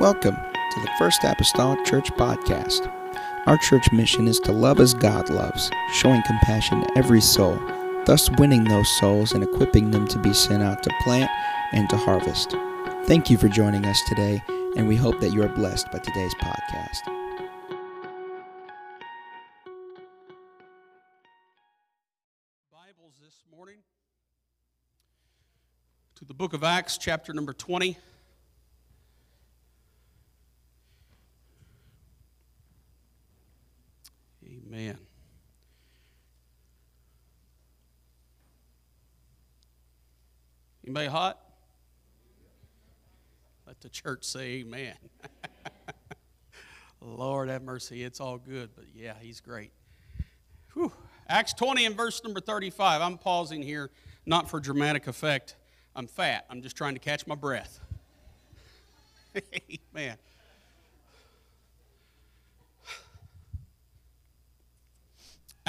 Welcome 0.00 0.36
to 0.36 0.80
the 0.80 0.90
First 0.98 1.24
Apostolic 1.24 1.84
Church 1.84 2.10
Podcast. 2.12 2.90
Our 3.44 3.58
church 3.58 3.92
mission 3.92 4.28
is 4.28 4.40
to 4.40 4.50
love 4.50 4.80
as 4.80 4.94
God 4.94 5.28
loves, 5.28 5.70
showing 5.92 6.22
compassion 6.22 6.80
to 6.80 6.96
every 6.96 7.20
soul, 7.20 7.60
thus 8.06 8.30
winning 8.38 8.64
those 8.64 8.88
souls 8.98 9.32
and 9.32 9.44
equipping 9.44 9.90
them 9.90 10.08
to 10.08 10.18
be 10.18 10.32
sent 10.32 10.62
out 10.62 10.82
to 10.84 10.90
plant 11.02 11.30
and 11.72 11.86
to 11.90 11.98
harvest. 11.98 12.52
Thank 13.04 13.28
you 13.28 13.36
for 13.36 13.48
joining 13.48 13.84
us 13.84 14.00
today, 14.08 14.42
and 14.74 14.88
we 14.88 14.96
hope 14.96 15.20
that 15.20 15.34
you 15.34 15.42
are 15.42 15.50
blessed 15.50 15.92
by 15.92 15.98
today's 15.98 16.34
podcast. 16.36 17.04
Bibles 22.72 23.20
this 23.22 23.44
morning 23.54 23.80
to 26.14 26.24
the 26.24 26.32
book 26.32 26.54
of 26.54 26.64
Acts, 26.64 26.96
chapter 26.96 27.34
number 27.34 27.52
20. 27.52 27.98
Amen. 34.70 34.98
Anybody 40.84 41.06
hot? 41.08 41.40
Let 43.66 43.80
the 43.80 43.88
church 43.88 44.24
say 44.24 44.60
amen. 44.60 44.94
Lord 47.00 47.48
have 47.48 47.62
mercy, 47.62 48.04
it's 48.04 48.20
all 48.20 48.38
good, 48.38 48.70
but 48.76 48.84
yeah, 48.94 49.14
he's 49.20 49.40
great. 49.40 49.72
Whew. 50.74 50.92
Acts 51.28 51.52
20 51.54 51.86
and 51.86 51.96
verse 51.96 52.22
number 52.22 52.40
35. 52.40 53.02
I'm 53.02 53.18
pausing 53.18 53.62
here, 53.62 53.90
not 54.24 54.48
for 54.48 54.60
dramatic 54.60 55.08
effect. 55.08 55.56
I'm 55.96 56.06
fat. 56.06 56.46
I'm 56.48 56.62
just 56.62 56.76
trying 56.76 56.94
to 56.94 57.00
catch 57.00 57.26
my 57.26 57.34
breath. 57.34 57.80
Amen. 59.94 60.16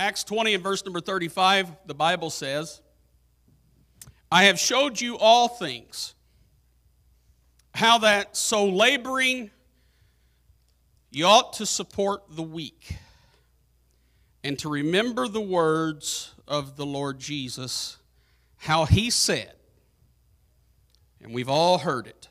Acts 0.02 0.24
20 0.24 0.56
and 0.56 0.64
verse 0.64 0.84
number 0.84 1.00
35, 1.00 1.70
the 1.86 1.94
Bible 1.94 2.32
says, 2.32 2.82
I 4.32 4.46
have 4.46 4.58
showed 4.58 5.00
you 5.00 5.16
all 5.16 5.48
things, 5.48 6.16
how 7.76 8.00
that 8.00 8.36
so 8.36 8.66
laboring 8.66 9.52
you 11.12 11.26
ought 11.26 11.54
to 11.54 11.68
support 11.68 12.24
the 12.32 12.42
weak, 12.42 12.96
and 14.44 14.58
to 14.58 14.70
remember 14.70 15.28
the 15.28 15.40
words 15.40 16.34
of 16.48 16.78
the 16.78 16.86
Lord 16.86 17.20
Jesus, 17.20 17.98
how 18.58 18.86
he 18.86 19.12
said, 19.12 19.54
and 21.22 21.32
we've 21.32 21.48
all 21.48 21.78
heard 21.78 22.08
it, 22.08 22.28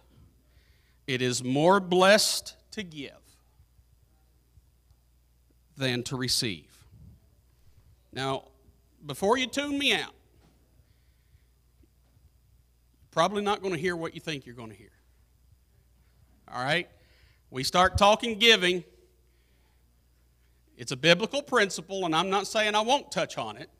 it 1.07 1.23
is 1.23 1.45
more 1.45 1.79
blessed 1.79 2.57
to 2.73 2.83
give 2.83 3.13
than 5.77 6.03
to 6.03 6.17
receive. 6.17 6.70
Now, 8.13 8.45
before 9.05 9.39
you 9.39 9.47
tune 9.47 9.79
me 9.79 9.93
out, 9.93 10.15
probably 13.11 13.43
not 13.43 13.63
going 13.63 13.75
to 13.75 13.81
hear 13.81 13.97
what 13.97 14.15
you 14.15 14.21
think 14.21 14.47
you're 14.47 14.55
going 14.55 14.71
to 14.71 14.77
hear. 14.77 14.93
All 16.53 16.63
right? 16.63 16.89
We 17.51 17.65
start 17.65 17.99
talking 17.99 18.39
giving. 18.39 18.85
It's 20.77 20.93
a 20.93 20.97
biblical 20.97 21.43
principle, 21.43 22.05
and 22.05 22.15
I'm 22.15 22.31
not 22.31 22.47
saying 22.47 22.75
I 22.75 22.81
won't 22.81 23.13
touch 23.13 23.39
on 23.39 23.57
it. 23.57 23.71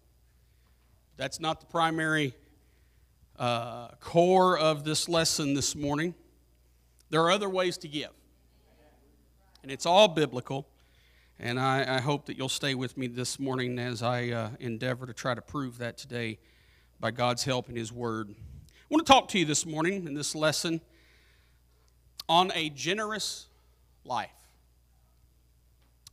That's 1.17 1.41
not 1.41 1.61
the 1.61 1.67
primary 1.67 2.35
uh, 3.39 3.89
core 4.01 4.59
of 4.59 4.85
this 4.85 5.09
lesson 5.09 5.55
this 5.55 5.75
morning. 5.75 6.15
There 7.11 7.23
are 7.23 7.31
other 7.31 7.49
ways 7.49 7.77
to 7.79 7.89
give, 7.89 8.11
and 9.63 9.73
it's 9.73 9.87
all 9.87 10.09
biblical. 10.09 10.69
And 11.43 11.59
I, 11.59 11.97
I, 11.97 12.01
hope 12.03 12.27
that 12.27 12.37
you'll 12.37 12.51
stay 12.51 12.75
with 12.75 12.99
me 12.99 13.07
this 13.07 13.39
morning 13.41 13.79
as 13.79 14.03
I 14.03 14.29
uh, 14.29 14.51
endeavor 14.61 15.07
to 15.07 15.15
try 15.15 15.35
to 15.35 15.41
prove 15.41 15.79
that 15.79 15.97
today 15.97 16.39
by 17.01 17.13
God's 17.13 17.45
help 17.45 17.69
and 17.69 17.79
His 17.79 17.91
Word. 17.91 18.29
I 18.29 18.35
want 18.91 19.07
to 19.07 19.11
talk 19.11 19.29
to 19.29 19.39
you 19.39 19.47
this 19.47 19.65
morning 19.65 20.07
in 20.07 20.13
this 20.13 20.35
lesson 20.35 20.83
on 22.29 22.53
a 22.55 22.69
generous 22.69 23.47
life. 24.05 24.29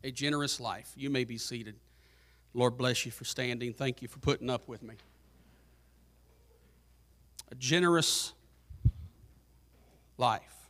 A 0.02 0.12
generous 0.12 0.62
life. 0.62 0.94
You 0.96 1.10
may 1.10 1.26
be 1.26 1.38
seated. 1.38 1.76
Lord 2.54 2.78
bless 2.78 3.06
you 3.06 3.12
for 3.12 3.26
standing. 3.26 3.74
Thank 3.74 4.02
you 4.02 4.08
for 4.08 4.20
putting 4.20 4.50
up 4.50 4.70
with 4.70 4.82
me. 4.82 4.96
A 7.52 7.56
generous 7.56 8.32
life. 10.18 10.70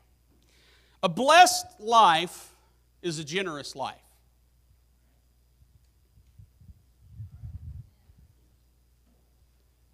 A 1.03 1.09
blessed 1.09 1.79
life 1.79 2.55
is 3.03 3.19
a 3.19 3.23
generous 3.23 3.75
life. 3.75 4.01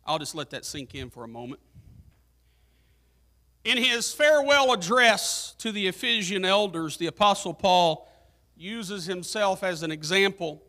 I'll 0.06 0.20
just 0.20 0.36
let 0.36 0.50
that 0.50 0.66
sink 0.66 0.96
in 0.96 1.10
for 1.10 1.24
a 1.24 1.28
moment. 1.28 1.62
In 3.64 3.78
his 3.78 4.12
farewell 4.12 4.74
address 4.74 5.56
to 5.60 5.72
the 5.72 5.88
Ephesian 5.88 6.44
elders, 6.44 6.98
the 6.98 7.08
Apostle 7.08 7.54
Paul 7.54 8.10
uses 8.58 9.06
himself 9.06 9.64
as 9.64 9.84
an 9.84 9.92
example 9.92 10.62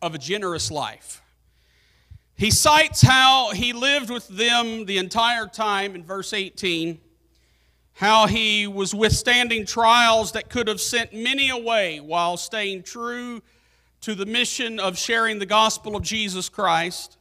of 0.00 0.14
a 0.14 0.18
generous 0.18 0.70
life. 0.70 1.22
He 2.36 2.50
cites 2.50 3.02
how 3.02 3.50
he 3.52 3.72
lived 3.72 4.10
with 4.10 4.28
them 4.28 4.84
the 4.84 4.98
entire 4.98 5.46
time 5.46 5.94
in 5.96 6.04
verse 6.04 6.32
18, 6.32 7.00
how 7.94 8.26
he 8.26 8.66
was 8.66 8.94
withstanding 8.94 9.66
trials 9.66 10.32
that 10.32 10.48
could 10.48 10.68
have 10.68 10.80
sent 10.80 11.12
many 11.12 11.48
away 11.48 11.98
while 11.98 12.36
staying 12.36 12.84
true 12.84 13.42
to 14.02 14.14
the 14.14 14.26
mission 14.26 14.78
of 14.78 14.96
sharing 14.96 15.38
the 15.38 15.46
gospel 15.46 15.96
of 15.96 16.02
Jesus 16.02 16.48
Christ 16.48 17.16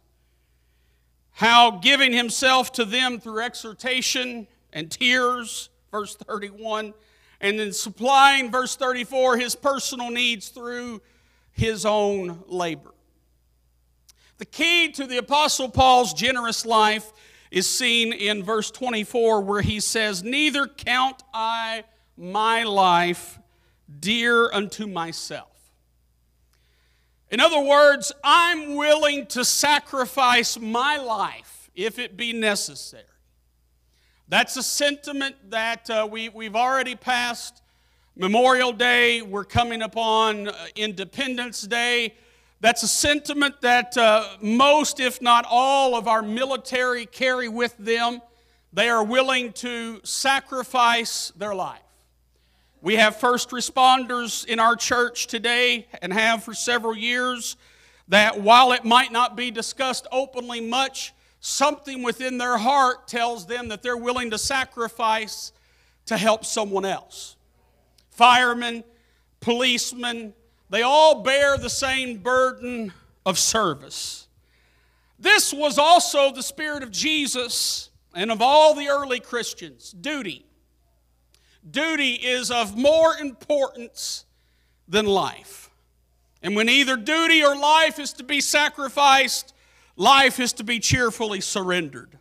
how 1.35 1.69
giving 1.69 2.13
himself 2.13 2.71
to 2.71 2.85
them 2.85 3.19
through 3.19 3.41
exhortation 3.41 4.47
and 4.71 4.89
tears, 4.89 5.69
verse 5.91 6.15
31, 6.15 6.93
and 7.41 7.59
then 7.59 7.73
supplying, 7.73 8.49
verse 8.49 8.77
34, 8.77 9.37
his 9.37 9.53
personal 9.53 10.09
needs 10.09 10.47
through 10.47 11.01
his 11.51 11.85
own 11.85 12.41
labor. 12.47 12.93
The 14.37 14.45
key 14.45 14.91
to 14.93 15.05
the 15.05 15.17
Apostle 15.17 15.69
Paul's 15.69 16.13
generous 16.13 16.65
life 16.65 17.11
is 17.51 17.69
seen 17.69 18.13
in 18.13 18.41
verse 18.41 18.71
24, 18.71 19.41
where 19.41 19.61
he 19.61 19.81
says, 19.81 20.23
Neither 20.23 20.67
count 20.67 21.21
I 21.33 21.83
my 22.17 22.63
life 22.63 23.39
dear 23.99 24.49
unto 24.53 24.87
myself 24.87 25.54
in 27.31 27.39
other 27.39 27.59
words, 27.59 28.11
I'm 28.23 28.75
willing 28.75 29.25
to 29.27 29.43
sacrifice 29.43 30.59
my 30.59 30.97
life 30.97 31.69
if 31.75 31.99
it 31.99 32.15
be 32.15 32.33
necessary. 32.33 33.03
That's 34.27 34.57
a 34.57 34.63
sentiment 34.63 35.35
that 35.51 35.89
uh, 35.89 36.07
we, 36.09 36.29
we've 36.29 36.55
already 36.55 36.95
passed. 36.95 37.61
Memorial 38.15 38.71
Day, 38.71 39.21
we're 39.21 39.43
coming 39.43 39.81
upon 39.81 40.47
uh, 40.47 40.53
Independence 40.75 41.61
Day. 41.61 42.15
That's 42.61 42.81
a 42.83 42.87
sentiment 42.87 43.61
that 43.61 43.97
uh, 43.97 44.37
most, 44.41 44.99
if 44.99 45.21
not 45.21 45.45
all, 45.49 45.95
of 45.95 46.07
our 46.07 46.21
military 46.21 47.05
carry 47.05 47.49
with 47.49 47.77
them. 47.77 48.21
They 48.73 48.89
are 48.89 49.03
willing 49.03 49.53
to 49.53 49.99
sacrifice 50.03 51.31
their 51.35 51.53
life. 51.53 51.84
We 52.81 52.95
have 52.95 53.15
first 53.15 53.49
responders 53.49 54.45
in 54.45 54.59
our 54.59 54.75
church 54.75 55.27
today 55.27 55.87
and 56.01 56.13
have 56.13 56.43
for 56.43 56.53
several 56.53 56.95
years 56.95 57.57
that 58.07 58.39
while 58.39 58.71
it 58.71 58.85
might 58.85 59.11
not 59.11 59.35
be 59.35 59.49
discussed 59.49 60.05
openly 60.11 60.61
much, 60.61 61.13
something 61.39 62.03
within 62.03 62.37
their 62.37 62.57
heart 62.57 63.07
tells 63.07 63.47
them 63.47 63.69
that 63.69 63.81
they're 63.81 63.97
willing 63.97 64.31
to 64.31 64.37
sacrifice 64.37 65.51
to 66.05 66.17
help 66.17 66.45
someone 66.45 66.85
else. 66.85 67.35
Firemen, 68.11 68.83
policemen, 69.39 70.33
they 70.69 70.83
all 70.83 71.23
bear 71.23 71.57
the 71.57 71.69
same 71.69 72.17
burden 72.17 72.93
of 73.25 73.39
service. 73.39 74.27
This 75.17 75.53
was 75.53 75.77
also 75.77 76.31
the 76.31 76.43
spirit 76.43 76.83
of 76.83 76.91
Jesus 76.91 77.89
and 78.13 78.31
of 78.31 78.41
all 78.41 78.75
the 78.75 78.89
early 78.89 79.19
Christians 79.19 79.91
duty 79.91 80.45
duty 81.69 82.13
is 82.13 82.51
of 82.51 82.77
more 82.77 83.15
importance 83.17 84.25
than 84.87 85.05
life. 85.05 85.69
And 86.41 86.55
when 86.55 86.69
either 86.69 86.95
duty 86.95 87.43
or 87.43 87.55
life 87.55 87.97
is 87.99 88.13
to 88.13 88.23
be 88.23 88.39
sacrificed, 88.41 89.53
life 89.95 90.39
is 90.39 90.53
to 90.53 90.63
be 90.63 90.79
cheerfully 90.79 91.41
surrendered. 91.41 92.19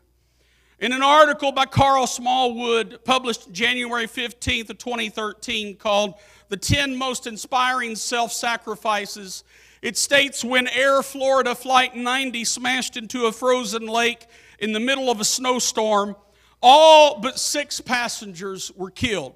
In 0.80 0.92
an 0.92 1.02
article 1.02 1.52
by 1.52 1.66
Karl 1.66 2.06
Smallwood, 2.06 3.04
published 3.04 3.52
January 3.52 4.06
15th 4.06 4.70
of 4.70 4.78
2013, 4.78 5.76
called 5.76 6.14
The 6.48 6.56
10 6.56 6.96
Most 6.96 7.26
Inspiring 7.26 7.96
Self-Sacrifices, 7.96 9.44
it 9.82 9.98
states 9.98 10.42
when 10.42 10.66
Air 10.68 11.02
Florida 11.02 11.54
Flight 11.54 11.94
90 11.94 12.44
smashed 12.44 12.96
into 12.96 13.26
a 13.26 13.32
frozen 13.32 13.86
lake 13.86 14.26
in 14.58 14.72
the 14.72 14.80
middle 14.80 15.10
of 15.10 15.20
a 15.20 15.24
snowstorm, 15.24 16.16
all 16.64 17.20
but 17.20 17.38
six 17.38 17.78
passengers 17.80 18.72
were 18.74 18.90
killed. 18.90 19.34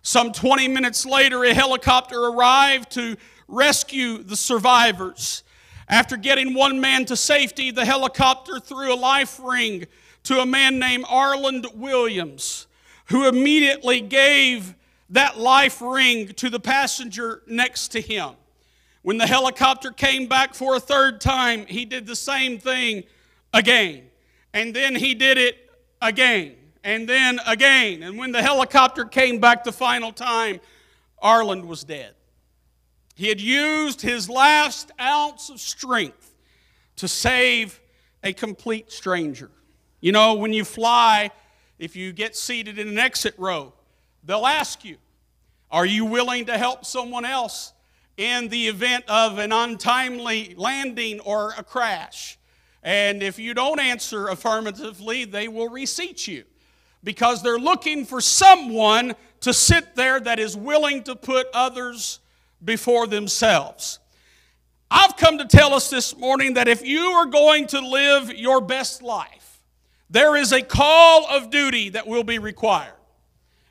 Some 0.00 0.32
20 0.32 0.66
minutes 0.68 1.04
later, 1.04 1.44
a 1.44 1.52
helicopter 1.52 2.18
arrived 2.18 2.92
to 2.92 3.16
rescue 3.46 4.22
the 4.22 4.34
survivors. 4.36 5.44
After 5.90 6.16
getting 6.16 6.54
one 6.54 6.80
man 6.80 7.04
to 7.06 7.16
safety, 7.16 7.70
the 7.70 7.84
helicopter 7.84 8.58
threw 8.58 8.94
a 8.94 8.96
life 8.96 9.38
ring 9.38 9.84
to 10.24 10.40
a 10.40 10.46
man 10.46 10.78
named 10.78 11.04
Arland 11.04 11.74
Williams, 11.74 12.66
who 13.06 13.28
immediately 13.28 14.00
gave 14.00 14.74
that 15.10 15.38
life 15.38 15.82
ring 15.82 16.28
to 16.28 16.48
the 16.48 16.60
passenger 16.60 17.42
next 17.46 17.88
to 17.88 18.00
him. 18.00 18.30
When 19.02 19.18
the 19.18 19.26
helicopter 19.26 19.90
came 19.90 20.26
back 20.26 20.54
for 20.54 20.76
a 20.76 20.80
third 20.80 21.20
time, 21.20 21.66
he 21.66 21.84
did 21.84 22.06
the 22.06 22.16
same 22.16 22.58
thing 22.58 23.04
again. 23.52 24.04
And 24.54 24.74
then 24.74 24.94
he 24.94 25.14
did 25.14 25.36
it 25.36 25.67
again. 26.00 26.56
And 26.84 27.08
then 27.08 27.40
again. 27.46 28.02
And 28.02 28.18
when 28.18 28.32
the 28.32 28.42
helicopter 28.42 29.04
came 29.04 29.40
back 29.40 29.64
the 29.64 29.72
final 29.72 30.12
time, 30.12 30.60
Arland 31.22 31.66
was 31.66 31.84
dead. 31.84 32.14
He 33.14 33.28
had 33.28 33.40
used 33.40 34.00
his 34.00 34.30
last 34.30 34.92
ounce 35.00 35.50
of 35.50 35.60
strength 35.60 36.34
to 36.96 37.08
save 37.08 37.80
a 38.22 38.32
complete 38.32 38.92
stranger. 38.92 39.50
You 40.00 40.12
know, 40.12 40.34
when 40.34 40.52
you 40.52 40.64
fly, 40.64 41.30
if 41.78 41.96
you 41.96 42.12
get 42.12 42.36
seated 42.36 42.78
in 42.78 42.88
an 42.88 42.98
exit 42.98 43.34
row, 43.36 43.72
they'll 44.22 44.46
ask 44.46 44.84
you, 44.84 44.98
Are 45.70 45.86
you 45.86 46.04
willing 46.04 46.46
to 46.46 46.56
help 46.56 46.84
someone 46.84 47.24
else 47.24 47.72
in 48.16 48.48
the 48.48 48.68
event 48.68 49.04
of 49.08 49.38
an 49.38 49.52
untimely 49.52 50.54
landing 50.56 51.18
or 51.20 51.52
a 51.58 51.64
crash? 51.64 52.37
And 52.82 53.22
if 53.22 53.38
you 53.38 53.54
don't 53.54 53.80
answer 53.80 54.28
affirmatively, 54.28 55.24
they 55.24 55.48
will 55.48 55.68
reseat 55.68 56.26
you 56.26 56.44
because 57.02 57.42
they're 57.42 57.58
looking 57.58 58.04
for 58.04 58.20
someone 58.20 59.14
to 59.40 59.52
sit 59.52 59.94
there 59.94 60.20
that 60.20 60.38
is 60.38 60.56
willing 60.56 61.02
to 61.04 61.16
put 61.16 61.46
others 61.52 62.20
before 62.64 63.06
themselves. 63.06 63.98
I've 64.90 65.16
come 65.16 65.38
to 65.38 65.44
tell 65.44 65.74
us 65.74 65.90
this 65.90 66.16
morning 66.16 66.54
that 66.54 66.66
if 66.66 66.84
you 66.84 67.00
are 67.00 67.26
going 67.26 67.66
to 67.68 67.80
live 67.80 68.32
your 68.32 68.60
best 68.60 69.02
life, 69.02 69.62
there 70.10 70.36
is 70.36 70.52
a 70.52 70.62
call 70.62 71.26
of 71.28 71.50
duty 71.50 71.90
that 71.90 72.06
will 72.06 72.24
be 72.24 72.38
required. 72.38 72.94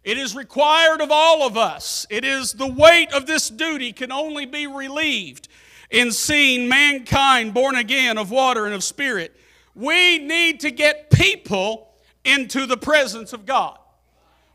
It 0.04 0.18
is 0.18 0.36
required 0.36 1.02
of 1.02 1.10
all 1.12 1.46
of 1.46 1.58
us. 1.58 2.06
It 2.10 2.24
is 2.24 2.54
the 2.54 2.68
weight 2.68 3.12
of 3.12 3.26
this 3.26 3.50
duty 3.50 3.92
can 3.92 4.12
only 4.12 4.46
be 4.46 4.68
relieved 4.68 5.50
in 5.90 6.12
seeing 6.12 6.68
mankind 6.68 7.54
born 7.54 7.76
again 7.76 8.18
of 8.18 8.32
water 8.32 8.66
and 8.66 8.76
of 8.76 8.84
spirit. 8.84 9.36
We 9.76 10.18
need 10.18 10.60
to 10.62 10.72
get 10.72 11.10
people 11.10 11.90
into 12.26 12.66
the 12.66 12.78
presence 12.78 13.32
of 13.34 13.46
God. 13.46 13.78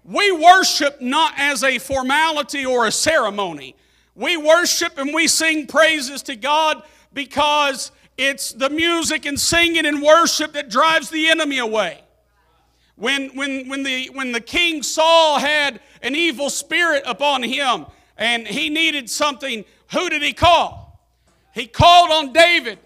We 0.05 0.33
worship 0.33 1.01
not 1.01 1.35
as 1.39 1.63
a 1.63 1.79
formality 1.79 2.67
or 2.67 2.87
a 2.87 2.93
ceremony. 2.93 3.77
We 4.15 4.37
worship 4.37 4.99
and 4.99 5.15
we 5.15 5.29
sing 5.29 5.67
praises 5.67 6.23
to 6.25 6.37
God 6.37 6.83
because 7.15 7.93
it's 8.19 8.53
the 8.53 8.69
music 8.69 9.25
and 9.25 9.39
singing 9.39 9.87
and 9.87 10.03
worship 10.03 10.53
that 10.53 10.69
drives 10.69 11.09
the 11.09 11.29
enemy 11.29 11.59
away. 11.59 12.03
When, 12.97 13.31
when, 13.31 13.69
when, 13.69 13.85
the, 13.85 14.11
when 14.13 14.33
the 14.33 14.41
king 14.41 14.83
Saul 14.83 15.39
had 15.39 15.81
an 16.03 16.15
evil 16.15 16.51
spirit 16.51 17.05
upon 17.07 17.43
him 17.43 17.87
and 18.19 18.47
he 18.47 18.69
needed 18.69 19.09
something, 19.09 19.65
who 19.93 20.11
did 20.11 20.23
he 20.23 20.33
call? 20.33 20.82
He 21.53 21.67
called 21.67 22.11
on 22.11 22.33
David. 22.33 22.79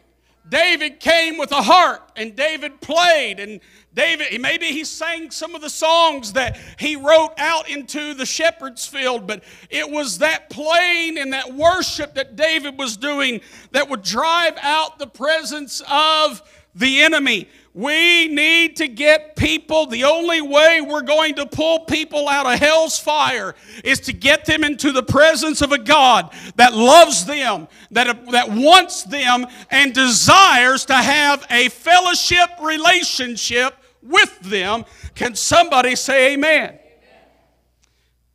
David 0.48 1.00
came 1.00 1.38
with 1.38 1.50
a 1.50 1.62
harp 1.62 2.12
and 2.14 2.36
David 2.36 2.80
played 2.80 3.40
and 3.40 3.60
David, 3.94 4.40
maybe 4.40 4.66
he 4.66 4.84
sang 4.84 5.30
some 5.30 5.54
of 5.54 5.62
the 5.62 5.70
songs 5.70 6.34
that 6.34 6.58
he 6.78 6.96
wrote 6.96 7.32
out 7.38 7.68
into 7.68 8.12
the 8.12 8.26
shepherd's 8.26 8.86
field, 8.86 9.26
but 9.26 9.42
it 9.70 9.90
was 9.90 10.18
that 10.18 10.50
playing 10.50 11.16
and 11.16 11.32
that 11.32 11.54
worship 11.54 12.14
that 12.14 12.36
David 12.36 12.78
was 12.78 12.96
doing 12.98 13.40
that 13.72 13.88
would 13.88 14.02
drive 14.02 14.56
out 14.60 14.98
the 14.98 15.06
presence 15.06 15.82
of 15.90 16.42
the 16.74 17.00
enemy. 17.00 17.48
We 17.76 18.28
need 18.28 18.76
to 18.76 18.88
get 18.88 19.36
people. 19.36 19.84
The 19.84 20.04
only 20.04 20.40
way 20.40 20.80
we're 20.80 21.02
going 21.02 21.34
to 21.34 21.44
pull 21.44 21.80
people 21.80 22.26
out 22.26 22.46
of 22.46 22.58
hell's 22.58 22.98
fire 22.98 23.54
is 23.84 24.00
to 24.00 24.14
get 24.14 24.46
them 24.46 24.64
into 24.64 24.92
the 24.92 25.02
presence 25.02 25.60
of 25.60 25.72
a 25.72 25.78
God 25.78 26.34
that 26.54 26.72
loves 26.72 27.26
them, 27.26 27.68
that, 27.90 28.30
that 28.30 28.50
wants 28.50 29.02
them, 29.02 29.46
and 29.70 29.92
desires 29.92 30.86
to 30.86 30.94
have 30.94 31.46
a 31.50 31.68
fellowship 31.68 32.48
relationship 32.62 33.74
with 34.02 34.40
them. 34.40 34.86
Can 35.14 35.34
somebody 35.34 35.96
say 35.96 36.32
amen? 36.32 36.70
amen? 36.70 36.78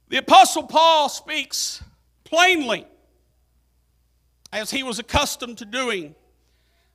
The 0.09 0.17
Apostle 0.17 0.67
Paul 0.67 1.09
speaks 1.09 1.83
plainly, 2.25 2.85
as 4.53 4.69
he 4.69 4.83
was 4.83 4.99
accustomed 4.99 5.57
to 5.57 5.65
doing, 5.65 6.13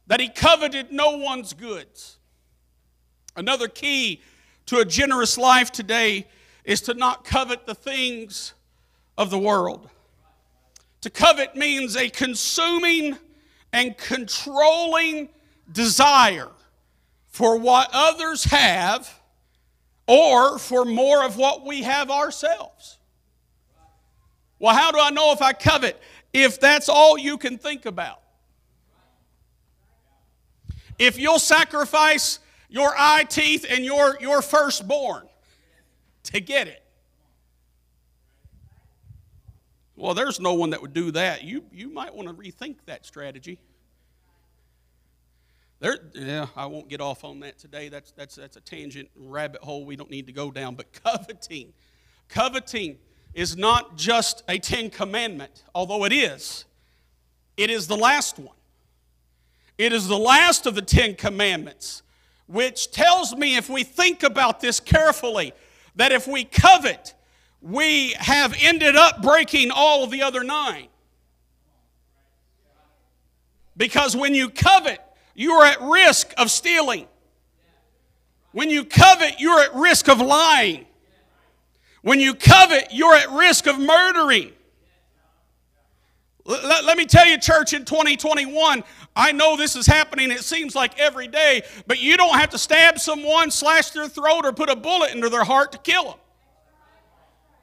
that 0.06 0.20
he 0.20 0.28
coveted 0.28 0.92
no 0.92 1.16
one's 1.16 1.52
goods. 1.52 2.15
Another 3.37 3.69
key 3.69 4.23
to 4.65 4.79
a 4.79 4.85
generous 4.85 5.37
life 5.37 5.71
today 5.71 6.27
is 6.65 6.81
to 6.83 6.94
not 6.94 7.25
covet 7.25 7.67
the 7.67 7.75
things 7.75 8.55
of 9.19 9.31
the 9.31 9.38
world. 9.38 9.88
To 11.03 11.11
covet 11.11 11.55
means 11.55 11.97
a 11.97 12.09
consuming 12.09 13.17
and 13.73 13.97
controlling 13.97 15.29
desire 15.71 16.49
for 17.29 17.59
what 17.59 17.91
others 17.93 18.44
have 18.44 19.21
or 20.06 20.59
for 20.59 20.85
more 20.85 21.25
of 21.25 21.37
what 21.37 21.65
we 21.65 21.83
have 21.83 22.11
ourselves. 22.11 22.97
Well, 24.59 24.75
how 24.75 24.91
do 24.91 24.99
I 24.99 25.11
know 25.11 25.33
if 25.33 25.43
I 25.43 25.53
covet? 25.53 26.00
If 26.33 26.59
that's 26.59 26.88
all 26.88 27.19
you 27.19 27.37
can 27.37 27.59
think 27.59 27.85
about. 27.85 28.21
If 30.99 31.19
you'll 31.19 31.38
sacrifice 31.38 32.38
your 32.76 32.94
eye 32.96 33.25
teeth 33.25 33.64
and 33.69 33.84
your, 33.84 34.19
your 34.20 34.43
firstborn 34.43 35.26
to 36.25 36.40
get 36.40 36.69
it. 36.69 36.82
Well, 39.96 40.12
there's 40.12 40.38
no 40.38 40.55
one 40.55 40.70
that 40.70 40.82
would 40.82 40.93
do 40.93 41.11
that. 41.12 41.43
You, 41.43 41.64
you 41.73 41.88
might 41.88 42.14
want 42.14 42.28
to 42.28 42.34
rethink 42.34 42.76
that 42.84 43.06
strategy. 43.06 43.58
There, 45.81 45.99
yeah, 46.14 46.46
I 46.55 46.67
won't 46.67 46.88
get 46.88 47.00
off 47.00 47.25
on 47.25 47.40
that 47.40 47.58
today. 47.58 47.88
That's, 47.88 48.12
that's, 48.12 48.34
that's 48.34 48.56
a 48.56 48.61
tangent 48.61 49.08
rabbit 49.14 49.62
hole 49.62 49.84
we 49.84 49.96
don't 49.96 50.11
need 50.11 50.26
to 50.26 50.32
go 50.32 50.50
down. 50.50 50.75
But 50.75 50.93
coveting, 50.93 51.73
coveting 52.28 52.99
is 53.34 53.56
not 53.56 53.96
just 53.96 54.43
a 54.49 54.58
Ten 54.58 54.90
Commandment, 54.90 55.64
although 55.75 56.04
it 56.04 56.12
is. 56.12 56.64
It 57.56 57.71
is 57.71 57.87
the 57.87 57.97
last 57.97 58.38
one. 58.38 58.56
It 59.78 59.92
is 59.92 60.09
the 60.09 60.18
last 60.18 60.66
of 60.66 60.75
the 60.75 60.83
Ten 60.83 61.14
Commandments 61.14 62.02
which 62.47 62.91
tells 62.91 63.35
me 63.35 63.57
if 63.57 63.69
we 63.69 63.83
think 63.83 64.23
about 64.23 64.61
this 64.61 64.81
carefully, 64.81 65.53
that 65.97 66.12
if 66.12 66.29
we 66.29 66.45
covet, 66.45 67.15
we 67.61 68.12
have 68.19 68.55
ended 68.61 68.97
up 68.97 69.23
breaking 69.23 69.71
all 69.71 70.05
of 70.05 70.11
the 70.11 70.23
other 70.23 70.45
nine. 70.45 70.88
Because 73.76 74.17
when 74.17 74.35
you 74.35 74.49
covet, 74.49 75.00
you 75.35 75.53
are 75.53 75.67
at 75.67 75.81
risk 75.81 76.33
of 76.38 76.50
stealing. 76.50 77.07
When 78.53 78.71
you 78.71 78.85
covet, 78.85 79.38
you're 79.38 79.61
at 79.61 79.75
risk 79.75 80.09
of 80.09 80.19
lying. 80.19 80.87
When 82.03 82.21
you 82.21 82.35
covet, 82.35 82.88
you're 82.93 83.15
at 83.15 83.31
risk 83.31 83.67
of 83.67 83.79
murdering. 83.79 84.53
Let, 86.47 86.85
let, 86.85 86.97
me 86.97 87.07
tell 87.07 87.26
you, 87.26 87.38
church, 87.38 87.73
in 87.73 87.85
2021, 87.85 88.85
I 89.17 89.33
know 89.33 89.57
this 89.57 89.75
is 89.75 89.85
happening, 89.85 90.31
it 90.31 90.45
seems 90.45 90.76
like 90.76 90.97
every 90.97 91.26
day, 91.26 91.62
but 91.88 91.99
you 92.00 92.17
don't 92.17 92.38
have 92.38 92.50
to 92.50 92.59
stab 92.59 93.00
someone, 93.00 93.50
slash 93.50 93.91
their 93.91 94.09
throat, 94.09 94.45
or 94.45 94.53
put 94.53 94.69
a 94.69 94.76
bullet 94.76 95.12
into 95.12 95.29
their 95.29 95.43
heart 95.43 95.73
to 95.73 95.79
kill 95.79 96.05
them. 96.05 96.19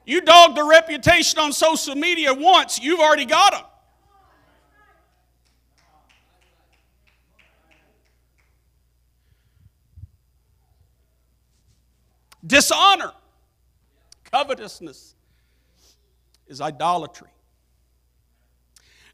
You 0.06 0.20
dogged 0.20 0.58
their 0.58 0.66
reputation 0.66 1.40
on 1.40 1.54
social 1.54 1.96
media 1.96 2.34
once, 2.34 2.78
you've 2.78 3.00
already 3.00 3.24
got 3.24 3.54
them. 3.54 3.64
Dishonor, 12.46 13.14
covetousness 14.30 15.16
is 16.48 16.60
idolatry. 16.60 17.30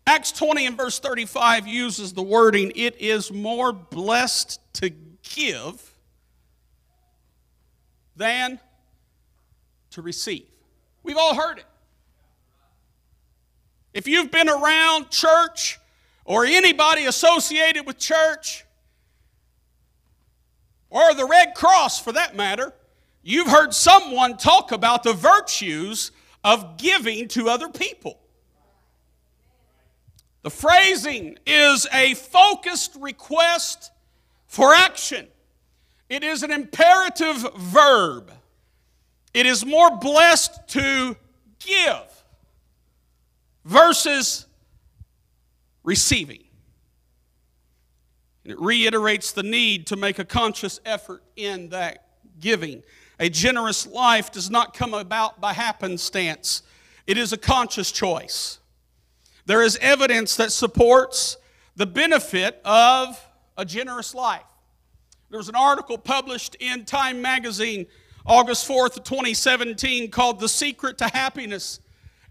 Acts 0.07 0.31
20 0.31 0.65
and 0.65 0.77
verse 0.77 0.99
35 0.99 1.67
uses 1.67 2.13
the 2.13 2.23
wording, 2.23 2.71
it 2.75 2.99
is 2.99 3.31
more 3.31 3.71
blessed 3.71 4.59
to 4.73 4.89
give 4.89 5.93
than 8.15 8.59
to 9.91 10.01
receive. 10.01 10.47
We've 11.03 11.17
all 11.17 11.35
heard 11.35 11.59
it. 11.59 11.65
If 13.93 14.07
you've 14.07 14.31
been 14.31 14.49
around 14.49 15.09
church 15.09 15.79
or 16.25 16.45
anybody 16.45 17.05
associated 17.05 17.87
with 17.87 17.97
church, 17.97 18.65
or 20.89 21.13
the 21.13 21.25
Red 21.25 21.53
Cross 21.55 22.01
for 22.01 22.11
that 22.13 22.35
matter, 22.35 22.73
you've 23.21 23.47
heard 23.47 23.73
someone 23.73 24.37
talk 24.37 24.71
about 24.71 25.03
the 25.03 25.13
virtues 25.13 26.11
of 26.43 26.77
giving 26.77 27.27
to 27.29 27.49
other 27.49 27.69
people. 27.69 28.19
The 30.49 30.55
phrasing 30.55 31.37
is 31.45 31.85
a 31.93 32.15
focused 32.15 32.95
request 32.99 33.91
for 34.47 34.73
action. 34.73 35.27
It 36.09 36.23
is 36.23 36.41
an 36.41 36.49
imperative 36.49 37.45
verb. 37.55 38.31
It 39.31 39.45
is 39.45 39.63
more 39.63 39.95
blessed 39.95 40.67
to 40.69 41.15
give 41.59 42.23
versus 43.63 44.47
receiving. 45.83 46.45
And 48.43 48.51
it 48.51 48.59
reiterates 48.59 49.31
the 49.31 49.43
need 49.43 49.85
to 49.85 49.95
make 49.95 50.17
a 50.17 50.25
conscious 50.25 50.79
effort 50.83 51.21
in 51.35 51.69
that 51.69 52.07
giving. 52.39 52.81
A 53.19 53.29
generous 53.29 53.85
life 53.85 54.31
does 54.31 54.49
not 54.49 54.73
come 54.73 54.95
about 54.95 55.39
by 55.39 55.53
happenstance, 55.53 56.63
it 57.05 57.19
is 57.19 57.33
a 57.33 57.37
conscious 57.37 57.91
choice. 57.91 58.58
There 59.49 59.63
is 59.63 59.79
evidence 59.81 60.35
that 60.35 60.51
supports 60.51 61.35
the 61.75 61.87
benefit 61.87 62.61
of 62.63 63.19
a 63.57 63.65
generous 63.65 64.13
life. 64.13 64.43
There 65.31 65.39
was 65.39 65.49
an 65.49 65.55
article 65.55 65.97
published 65.97 66.53
in 66.59 66.85
Time 66.85 67.19
magazine 67.19 67.87
August 68.27 68.69
4th, 68.69 69.03
2017, 69.03 70.11
called 70.11 70.39
The 70.39 70.47
Secret 70.47 70.99
to 70.99 71.07
Happiness 71.07 71.79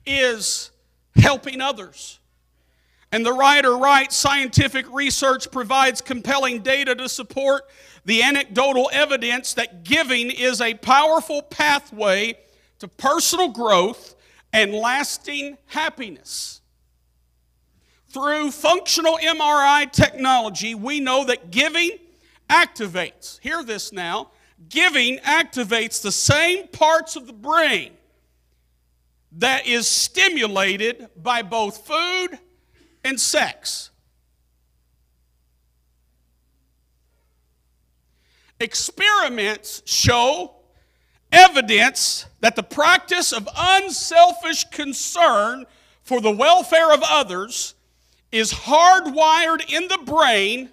is 0.06 0.70
Helping 1.16 1.60
Others. 1.60 2.20
And 3.10 3.26
the 3.26 3.32
writer 3.32 3.76
writes 3.76 4.14
scientific 4.14 4.87
research 4.92 5.50
provides 5.50 6.00
compelling 6.00 6.60
data 6.60 6.94
to 6.94 7.08
support 7.08 7.64
the 8.04 8.22
anecdotal 8.22 8.88
evidence 8.92 9.54
that 9.54 9.82
giving 9.82 10.30
is 10.30 10.60
a 10.60 10.75
powerful 10.75 11.42
pathway 11.42 12.38
to 12.78 12.87
personal 12.87 13.48
growth 13.48 14.14
and 14.52 14.72
lasting 14.72 15.58
happiness. 15.66 16.57
Through 18.18 18.50
functional 18.50 19.16
MRI 19.22 19.92
technology, 19.92 20.75
we 20.75 20.98
know 20.98 21.25
that 21.26 21.52
giving 21.52 21.90
activates, 22.50 23.38
hear 23.38 23.62
this 23.62 23.92
now, 23.92 24.32
giving 24.68 25.18
activates 25.18 26.02
the 26.02 26.10
same 26.10 26.66
parts 26.66 27.14
of 27.14 27.28
the 27.28 27.32
brain 27.32 27.92
that 29.30 29.68
is 29.68 29.87
stimulated 29.87 31.08
by 31.16 31.42
both 31.42 31.87
food 31.87 32.40
and 33.04 33.20
sex. 33.20 33.90
Experiments 38.58 39.80
show 39.84 40.56
evidence 41.30 42.26
that 42.40 42.56
the 42.56 42.64
practice 42.64 43.32
of 43.32 43.48
unselfish 43.56 44.64
concern 44.72 45.66
for 46.02 46.20
the 46.20 46.32
welfare 46.32 46.92
of 46.92 47.00
others 47.04 47.76
is 48.30 48.52
hardwired 48.52 49.73
in 49.73 49.88
the 49.88 49.99
brain 50.04 50.70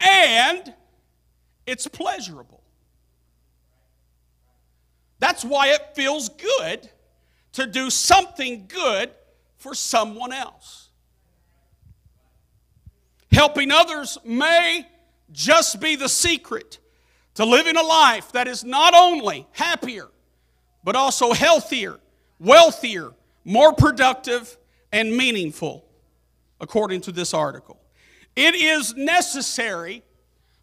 and 0.00 0.74
it's 1.66 1.86
pleasurable. 1.86 2.62
That's 5.18 5.44
why 5.44 5.68
it 5.68 5.94
feels 5.94 6.28
good 6.28 6.88
to 7.52 7.66
do 7.66 7.90
something 7.90 8.66
good 8.68 9.10
for 9.56 9.74
someone 9.74 10.32
else. 10.32 10.88
Helping 13.32 13.70
others 13.70 14.16
may 14.24 14.86
just 15.32 15.80
be 15.80 15.96
the 15.96 16.08
secret 16.08 16.78
to 17.34 17.44
living 17.44 17.76
a 17.76 17.82
life 17.82 18.32
that 18.32 18.48
is 18.48 18.64
not 18.64 18.94
only 18.94 19.46
happier, 19.52 20.08
but 20.82 20.96
also 20.96 21.32
healthier, 21.32 21.98
wealthier, 22.38 23.12
more 23.44 23.72
productive, 23.72 24.56
and 24.92 25.14
meaningful, 25.16 25.84
according 26.60 27.00
to 27.02 27.12
this 27.12 27.34
article. 27.34 27.78
It 28.36 28.54
is 28.54 28.94
necessary 28.94 30.02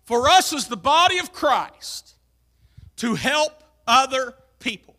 for 0.05 0.29
us 0.29 0.53
as 0.53 0.67
the 0.67 0.77
body 0.77 1.17
of 1.19 1.33
Christ 1.33 2.15
to 2.97 3.15
help 3.15 3.63
other 3.87 4.35
people. 4.59 4.95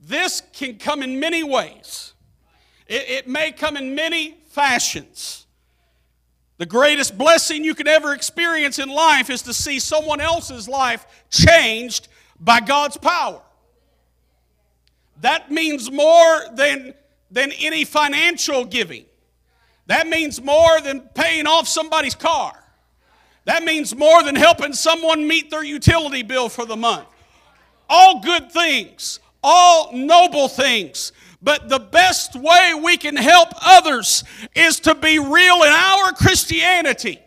This 0.00 0.42
can 0.52 0.78
come 0.78 1.02
in 1.02 1.20
many 1.20 1.42
ways, 1.42 2.14
it, 2.86 3.08
it 3.08 3.28
may 3.28 3.52
come 3.52 3.76
in 3.76 3.94
many 3.94 4.38
fashions. 4.48 5.46
The 6.58 6.66
greatest 6.66 7.18
blessing 7.18 7.64
you 7.64 7.74
can 7.74 7.86
ever 7.86 8.14
experience 8.14 8.78
in 8.78 8.88
life 8.88 9.28
is 9.28 9.42
to 9.42 9.52
see 9.52 9.78
someone 9.78 10.22
else's 10.22 10.66
life 10.66 11.06
changed 11.30 12.08
by 12.40 12.60
God's 12.60 12.96
power. 12.96 13.42
That 15.20 15.50
means 15.50 15.90
more 15.90 16.40
than, 16.54 16.94
than 17.36 17.52
any 17.52 17.84
financial 17.84 18.64
giving. 18.64 19.04
That 19.88 20.08
means 20.08 20.40
more 20.40 20.80
than 20.80 21.02
paying 21.02 21.46
off 21.46 21.68
somebody's 21.68 22.14
car. 22.14 22.54
That 23.44 23.62
means 23.62 23.94
more 23.94 24.22
than 24.22 24.34
helping 24.34 24.72
someone 24.72 25.28
meet 25.28 25.50
their 25.50 25.62
utility 25.62 26.22
bill 26.22 26.48
for 26.48 26.64
the 26.64 26.76
month. 26.76 27.06
All 27.90 28.20
good 28.20 28.50
things, 28.50 29.20
all 29.42 29.92
noble 29.92 30.48
things. 30.48 31.12
But 31.42 31.68
the 31.68 31.78
best 31.78 32.36
way 32.36 32.72
we 32.82 32.96
can 32.96 33.16
help 33.16 33.50
others 33.60 34.24
is 34.54 34.80
to 34.80 34.94
be 34.94 35.18
real 35.18 35.62
in 35.62 35.72
our 35.72 36.12
Christianity. 36.12 37.20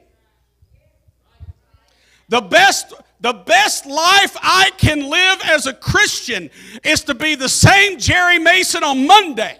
The 2.29 2.41
best, 2.41 2.95
the 3.21 3.33
best 3.33 3.85
life 3.85 4.35
I 4.41 4.71
can 4.75 5.07
live 5.07 5.39
as 5.45 5.67
a 5.67 5.73
Christian 5.73 6.49
is 6.83 7.03
to 7.03 7.13
be 7.13 7.35
the 7.35 7.47
same 7.47 7.99
Jerry 7.99 8.39
Mason 8.39 8.83
on 8.83 9.05
Monday 9.05 9.59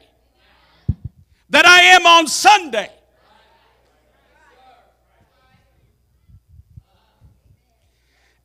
that 1.50 1.66
I 1.66 1.82
am 1.82 2.06
on 2.06 2.28
Sunday. 2.28 2.90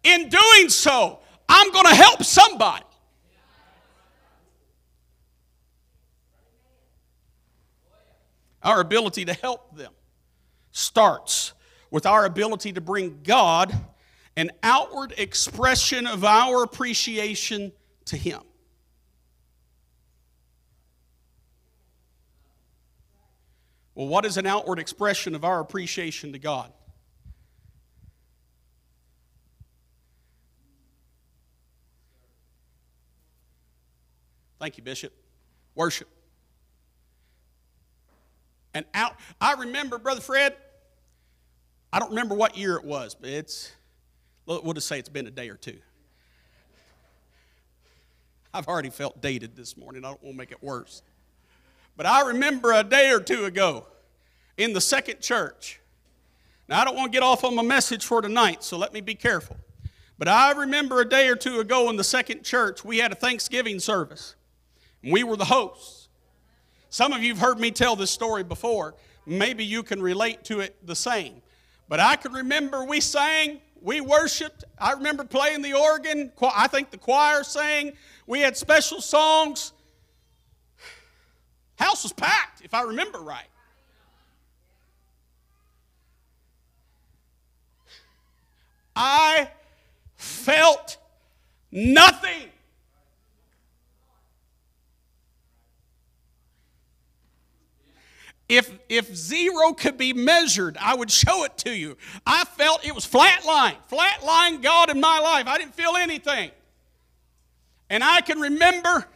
In 0.03 0.29
doing 0.29 0.69
so, 0.69 1.21
I'm 1.49 1.73
going 1.73 1.87
to 1.87 1.95
help 1.95 2.23
somebody. 2.23 2.85
Our 8.63 8.81
ability 8.81 9.27
to 9.27 9.35
help 9.35 9.77
them 9.77 9.93
starts 10.73 11.53
with 11.91 12.07
our 12.07 12.25
ability 12.25 12.73
to 12.73 12.81
bring 12.81 13.21
God 13.23 13.75
an 14.37 14.51
outward 14.63 15.15
expression 15.17 16.07
of 16.07 16.25
our 16.25 16.63
appreciation 16.63 17.73
to 18.07 18.17
Him. 18.17 18.41
Well, 23.95 24.09
what 24.09 24.25
is 24.25 24.37
an 24.37 24.47
outward 24.47 24.79
expression 24.79 25.35
of 25.35 25.45
our 25.45 25.61
appreciation 25.61 26.33
to 26.33 26.39
God? 26.39 26.73
Thank 34.59 34.79
you, 34.79 34.83
Bishop. 34.83 35.13
Worship. 35.75 36.09
And 38.73 38.85
out, 38.95 39.15
I 39.41 39.53
remember, 39.53 39.99
Brother 39.99 40.21
Fred, 40.21 40.57
I 41.93 42.01
don't 42.01 42.09
remember 42.09 42.35
what 42.35 42.57
year 42.57 42.75
it 42.77 42.85
was, 42.85 43.15
but 43.15 43.31
it's, 43.31 43.71
we'll 44.47 44.73
just 44.73 44.89
say 44.89 44.99
it's 44.99 45.09
been 45.09 45.29
a 45.29 45.31
day 45.31 45.49
or 45.49 45.57
two. 45.57 45.79
I've 48.53 48.67
already 48.67 48.91
felt 48.91 49.21
dated 49.21 49.55
this 49.55 49.77
morning. 49.77 50.05
I 50.05 50.09
don't 50.09 50.23
want 50.23 50.35
to 50.35 50.39
make 50.39 50.51
it 50.51 50.63
worse. 50.63 51.03
But 51.97 52.07
I 52.07 52.23
remember 52.27 52.73
a 52.73 52.83
day 52.83 53.11
or 53.11 53.21
two 53.21 53.45
ago 53.45 53.87
in 54.57 54.73
the 54.73 54.81
second 54.81 55.21
church. 55.21 55.81
Now, 56.69 56.81
I 56.81 56.85
don't 56.85 56.97
want 56.97 57.13
to 57.13 57.17
get 57.17 57.23
off 57.23 57.45
on 57.45 57.55
my 57.55 57.63
message 57.63 58.05
for 58.05 58.23
tonight, 58.23 58.65
so 58.65 58.79
let 58.79 58.93
me 58.93 59.01
be 59.01 59.15
careful. 59.15 59.57
But 60.19 60.29
I 60.29 60.53
remember 60.53 61.01
a 61.01 61.09
day 61.09 61.29
or 61.29 61.37
two 61.37 61.61
ago 61.61 61.91
in 61.91 61.97
the 61.97 62.05
second 62.05 62.45
church, 62.45 62.85
we 62.85 62.99
had 62.99 63.13
a 63.13 63.15
Thanksgiving 63.15 63.81
service. 63.81 64.35
And 65.03 65.13
we 65.13 65.25
were 65.25 65.37
the 65.37 65.45
hosts. 65.45 66.09
Some 66.89 67.13
of 67.13 67.23
you 67.23 67.35
have 67.35 67.39
heard 67.39 67.59
me 67.61 67.71
tell 67.71 67.97
this 67.97 68.11
story 68.11 68.45
before. 68.45 68.95
Maybe 69.27 69.65
you 69.65 69.83
can 69.83 70.01
relate 70.01 70.45
to 70.45 70.61
it 70.61 70.77
the 70.87 70.95
same. 70.95 71.43
But 71.89 72.01
I 72.01 72.17
can 72.17 72.33
remember 72.33 72.85
we 72.85 73.01
sang, 73.01 73.61
we 73.83 74.01
worshiped. 74.01 74.65
I 74.79 74.93
remember 74.93 75.25
playing 75.25 75.61
the 75.61 75.75
organ. 75.75 76.33
I 76.41 76.69
think 76.69 76.91
the 76.91 76.97
choir 76.97 77.45
sang. 77.45 77.93
We 78.27 78.41
had 78.41 78.57
special 78.57 79.03
songs. 79.03 79.74
House 81.77 82.03
was 82.03 82.13
packed, 82.13 82.63
if 82.63 82.75
I 82.75 82.83
remember 82.83 83.19
right. 83.19 83.47
I 88.97 89.51
felt 90.17 90.97
nothing. 91.71 92.51
If, 98.49 98.71
if 98.89 99.15
zero 99.17 99.73
could 99.73 99.97
be 99.97 100.13
measured, 100.13 100.77
I 100.79 100.95
would 100.95 101.11
show 101.11 101.45
it 101.45 101.57
to 101.59 101.71
you. 101.71 101.97
I 102.27 102.45
felt 102.45 102.87
it 102.87 102.95
was 102.95 103.05
flat 103.05 103.45
line, 103.45 103.77
flat 103.89 104.23
line 104.23 104.61
God 104.61 104.91
in 104.91 105.01
my 105.01 105.19
life. 105.19 105.47
I 105.47 105.59
didn't 105.59 105.75
feel 105.75 105.97
anything. 105.97 106.51
And 107.89 108.05
I 108.05 108.21
can 108.21 108.39
remember 108.39 109.07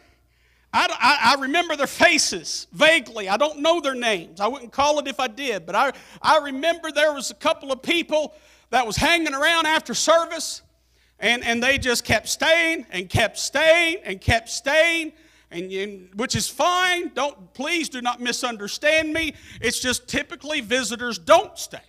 I, 0.71 1.35
I, 1.35 1.41
remember 1.41 1.75
their 1.75 1.87
faces 1.87 2.67
vaguely. 2.71 3.27
I 3.27 3.37
don't 3.37 3.59
know 3.59 3.81
their 3.81 3.95
names. 3.95 4.39
I 4.39 4.47
wouldn't 4.47 4.71
call 4.71 4.99
it 4.99 5.07
if 5.07 5.19
I 5.19 5.27
did, 5.27 5.65
but 5.65 5.75
I, 5.75 5.91
I 6.21 6.37
remember 6.37 6.91
there 6.91 7.11
was 7.11 7.31
a 7.31 7.35
couple 7.35 7.71
of 7.71 7.81
people 7.81 8.35
that 8.69 8.85
was 8.85 8.95
hanging 8.95 9.33
around 9.33 9.65
after 9.65 9.95
service, 9.95 10.61
and, 11.19 11.43
and 11.43 11.63
they 11.63 11.79
just 11.79 12.03
kept 12.03 12.29
staying 12.29 12.85
and 12.91 13.09
kept 13.09 13.39
staying 13.39 13.97
and 14.03 14.21
kept 14.21 14.47
staying, 14.49 15.13
and, 15.49 15.71
and 15.71 16.09
which 16.13 16.35
is 16.35 16.47
fine. 16.47 17.11
Don't 17.15 17.51
please 17.55 17.89
do 17.89 17.99
not 17.99 18.21
misunderstand 18.21 19.11
me. 19.11 19.33
It's 19.61 19.79
just 19.79 20.07
typically 20.07 20.61
visitors 20.61 21.17
don't 21.17 21.57
stay. 21.57 21.79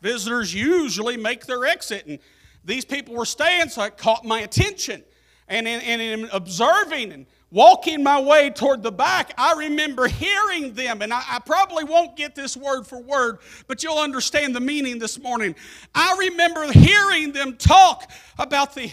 Visitors 0.00 0.52
usually 0.52 1.16
make 1.16 1.46
their 1.46 1.64
exit, 1.64 2.06
and 2.06 2.18
these 2.64 2.84
people 2.84 3.14
were 3.14 3.24
staying, 3.24 3.68
so 3.68 3.82
it 3.84 3.96
caught 3.96 4.24
my 4.24 4.40
attention. 4.40 5.04
And 5.46 5.66
in, 5.66 5.80
and 5.80 6.00
in 6.00 6.28
observing 6.32 7.12
and 7.12 7.26
walking 7.50 8.02
my 8.02 8.20
way 8.20 8.50
toward 8.50 8.82
the 8.82 8.92
back, 8.92 9.32
I 9.36 9.54
remember 9.54 10.06
hearing 10.06 10.72
them, 10.74 11.02
and 11.02 11.12
I, 11.12 11.22
I, 11.28 11.38
probably 11.40 11.84
won't 11.84 12.16
get 12.16 12.34
this 12.34 12.56
word 12.56 12.86
for 12.86 13.00
word, 13.00 13.38
but 13.66 13.82
you'll 13.82 13.98
understand 13.98 14.54
the 14.54 14.60
meaning 14.60 14.98
this 14.98 15.18
morning. 15.18 15.54
I 15.94 16.16
remember 16.18 16.70
hearing 16.72 17.32
them 17.32 17.56
talk 17.56 18.10
about 18.38 18.74
the 18.74 18.90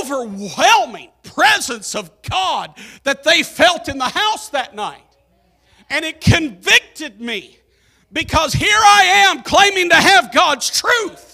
overwhelming 0.00 1.10
presence 1.22 1.94
of 1.94 2.10
God 2.22 2.74
that 3.04 3.24
they 3.24 3.42
felt 3.42 3.88
in 3.88 3.98
the 3.98 4.04
house 4.04 4.48
that 4.50 4.74
night. 4.74 5.02
And 5.88 6.04
it 6.04 6.20
convicted 6.20 7.20
me 7.20 7.58
because 8.12 8.52
here 8.52 8.78
I 8.78 9.26
am 9.28 9.42
claiming 9.42 9.90
to 9.90 9.96
have 9.96 10.32
God's 10.32 10.70
truth 10.70 11.25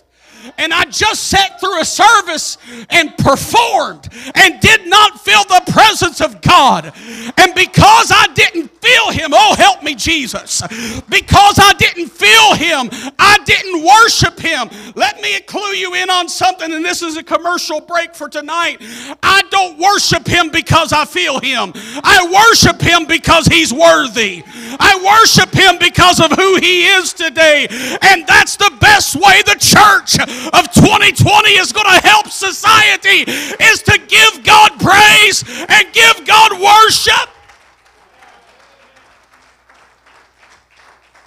and 0.59 0.73
I 0.73 0.85
just 0.85 1.29
sat 1.29 1.61
through 1.61 1.81
a 1.81 1.85
service 1.85 2.59
and 2.91 3.17
performed 3.19 4.09
and 4.35 4.61
did 4.61 4.87
not 4.87 5.21
feel 5.21 5.43
the 5.45 5.63
presence 5.73 6.21
of 6.21 6.41
God. 6.41 6.93
And 7.39 7.55
because 7.55 8.13
I 8.15 8.29
didn't 8.35 8.69
feel 8.81 9.11
Him, 9.11 9.31
oh, 9.33 9.55
help 9.57 9.83
me, 9.83 9.95
Jesus. 9.95 10.61
Because 11.09 11.59
I 11.59 11.73
didn't 11.79 12.09
feel 12.09 12.55
Him, 12.55 12.89
I 13.19 13.39
didn't 13.45 13.85
worship 13.85 14.39
Him. 14.39 14.69
Let 14.95 15.21
me 15.21 15.41
clue 15.41 15.73
you 15.73 15.95
in 15.95 16.11
on 16.11 16.29
something, 16.29 16.73
and 16.73 16.85
this 16.85 17.03
is 17.03 17.17
a 17.17 17.23
commercial 17.23 17.81
break 17.81 18.15
for 18.15 18.29
tonight. 18.29 18.79
I 19.23 19.43
don't 19.51 19.79
worship 19.79 20.27
Him 20.27 20.51
because 20.51 20.93
I 20.93 21.05
feel 21.05 21.39
Him, 21.41 21.73
I 22.03 22.49
worship 22.51 22.81
Him 22.81 23.07
because 23.07 23.47
He's 23.47 23.73
worthy. 23.73 24.43
I 24.81 25.21
worship 25.21 25.53
Him 25.53 25.79
because 25.79 26.21
of 26.21 26.33
who 26.33 26.57
He 26.57 26.87
is 26.87 27.13
today. 27.13 27.67
And 28.03 28.27
that's 28.27 28.57
the 28.57 28.73
best 28.81 29.15
way 29.15 29.43
the 29.43 29.57
church 29.59 30.17
of 30.53 30.73
2020 30.73 31.51
is 31.51 31.73
going 31.73 31.87
to 31.87 32.07
help 32.07 32.29
society 32.29 33.31
is 33.31 33.83
to 33.83 33.99
give 34.09 34.45
God 34.45 34.79
praise 34.79 35.45
and 35.69 35.93
give 35.93 36.27
God 36.27 36.53
worship. 36.61 37.29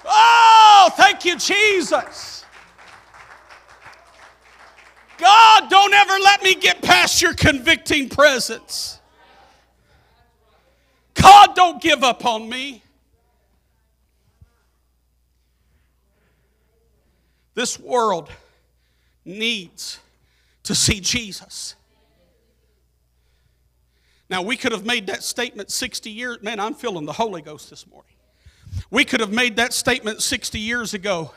Oh, 0.05 0.89
thank 0.95 1.25
you, 1.25 1.37
Jesus. 1.37 2.45
God, 5.17 5.69
don't 5.69 5.93
ever 5.93 6.13
let 6.19 6.43
me 6.43 6.55
get 6.55 6.81
past 6.81 7.21
your 7.21 7.33
convicting 7.33 8.09
presence. 8.09 8.99
God, 11.13 11.55
don't 11.55 11.81
give 11.81 12.03
up 12.03 12.25
on 12.25 12.47
me. 12.47 12.83
This 17.53 17.79
world 17.79 18.29
needs 19.25 19.99
to 20.63 20.75
see 20.75 20.99
Jesus. 20.99 21.75
Now, 24.29 24.41
we 24.41 24.57
could 24.57 24.71
have 24.71 24.85
made 24.85 25.07
that 25.07 25.23
statement 25.23 25.71
60 25.71 26.09
years. 26.09 26.41
Man, 26.41 26.59
I'm 26.59 26.73
feeling 26.73 27.05
the 27.05 27.13
Holy 27.13 27.41
Ghost 27.41 27.69
this 27.69 27.85
morning. 27.87 28.11
We 28.89 29.05
could 29.05 29.19
have 29.19 29.31
made 29.31 29.55
that 29.57 29.73
statement 29.73 30.21
60 30.21 30.59
years 30.59 30.93
ago, 30.93 31.31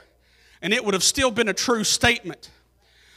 and 0.63 0.73
it 0.73 0.85
would 0.85 0.95
have 0.95 1.03
still 1.03 1.31
been 1.31 1.49
a 1.49 1.55
true 1.55 1.85
statement. 1.85 2.51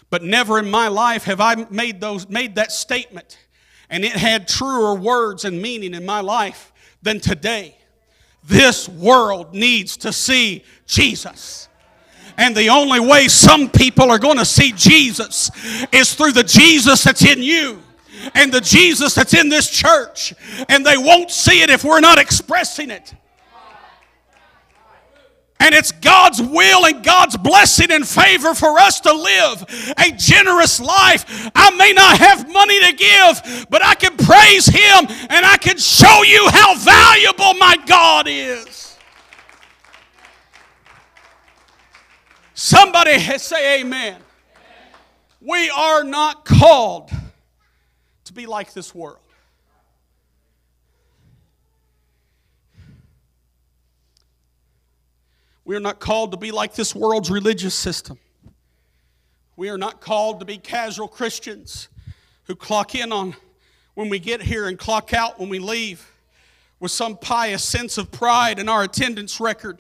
But 0.10 0.24
never 0.24 0.60
in 0.60 0.70
my 0.70 0.90
life 0.90 1.24
have 1.24 1.40
I 1.40 1.66
made, 1.70 2.02
those, 2.02 2.28
made 2.30 2.56
that 2.56 2.72
statement, 2.72 3.38
and 3.90 4.04
it 4.04 4.12
had 4.12 4.48
truer 4.48 4.94
words 4.94 5.46
and 5.46 5.62
meaning 5.62 5.94
in 5.94 6.06
my 6.06 6.20
life 6.20 6.74
than 7.02 7.20
today. 7.20 7.78
This 8.44 8.90
world 8.90 9.54
needs 9.54 9.98
to 9.98 10.12
see 10.12 10.66
Jesus. 10.86 11.70
And 12.38 12.56
the 12.56 12.70
only 12.70 13.00
way 13.00 13.28
some 13.28 13.70
people 13.70 14.10
are 14.10 14.20
going 14.20 14.38
to 14.38 14.46
see 14.46 14.72
Jesus 14.72 15.52
is 15.92 16.14
through 16.14 16.32
the 16.34 16.44
Jesus 16.44 17.04
that's 17.04 17.26
in 17.26 17.42
you 17.42 17.82
and 18.36 18.52
the 18.52 18.62
Jesus 18.62 19.16
that's 19.16 19.34
in 19.34 19.50
this 19.50 19.70
church. 19.70 20.34
And 20.70 20.86
they 20.86 20.98
won't 20.98 21.32
see 21.32 21.62
it 21.62 21.70
if 21.70 21.84
we're 21.84 22.00
not 22.00 22.18
expressing 22.20 22.90
it. 22.92 23.14
And 25.62 25.76
it's 25.76 25.92
God's 25.92 26.42
will 26.42 26.88
and 26.88 27.04
God's 27.04 27.38
blessing 27.38 27.92
and 27.92 28.08
favor 28.08 28.56
for 28.56 28.80
us 28.80 29.00
to 29.02 29.14
live 29.14 29.94
a 30.00 30.12
generous 30.12 30.80
life. 30.80 31.52
I 31.54 31.70
may 31.76 31.94
not 31.94 32.18
have 32.18 32.52
money 32.52 32.80
to 32.80 32.94
give, 32.94 33.68
but 33.70 33.86
I 33.86 33.94
can 33.94 34.18
praise 34.18 34.66
Him 34.66 35.06
and 35.30 35.46
I 35.46 35.58
can 35.58 35.78
show 35.78 36.24
you 36.24 36.50
how 36.50 36.76
valuable 36.78 37.54
my 37.60 37.78
God 37.86 38.26
is. 38.28 38.81
Somebody 42.64 43.18
say 43.40 43.82
amen. 43.82 44.22
We 45.42 45.72
are 45.72 46.04
not 46.04 46.46
called 46.46 47.10
to 48.26 48.34
be 48.34 48.46
like 48.46 48.72
this 48.74 48.94
world. 48.94 49.18
We 55.66 55.76
are 55.76 55.80
not 55.80 56.00
called 56.00 56.34
to 56.34 56.38
be 56.38 56.52
like 56.52 56.76
this 56.76 56.94
world's 56.94 57.32
religious 57.32 57.74
system. 57.74 58.20
We 59.56 59.70
are 59.70 59.78
not 59.80 60.00
called 60.00 60.40
to 60.42 60.46
be 60.46 60.60
casual 60.60 61.08
Christians 61.08 61.90
who 62.44 62.56
clock 62.56 62.94
in 62.94 63.12
on 63.12 63.36
when 63.96 64.08
we 64.08 64.20
get 64.20 64.40
here 64.40 64.68
and 64.68 64.78
clock 64.78 65.16
out 65.16 65.40
when 65.40 65.50
we 65.50 65.58
leave 65.58 66.08
with 66.80 66.92
some 66.92 67.18
pious 67.18 67.64
sense 67.64 67.98
of 67.98 68.12
pride 68.12 68.60
in 68.60 68.70
our 68.70 68.84
attendance 68.84 69.40
record. 69.40 69.80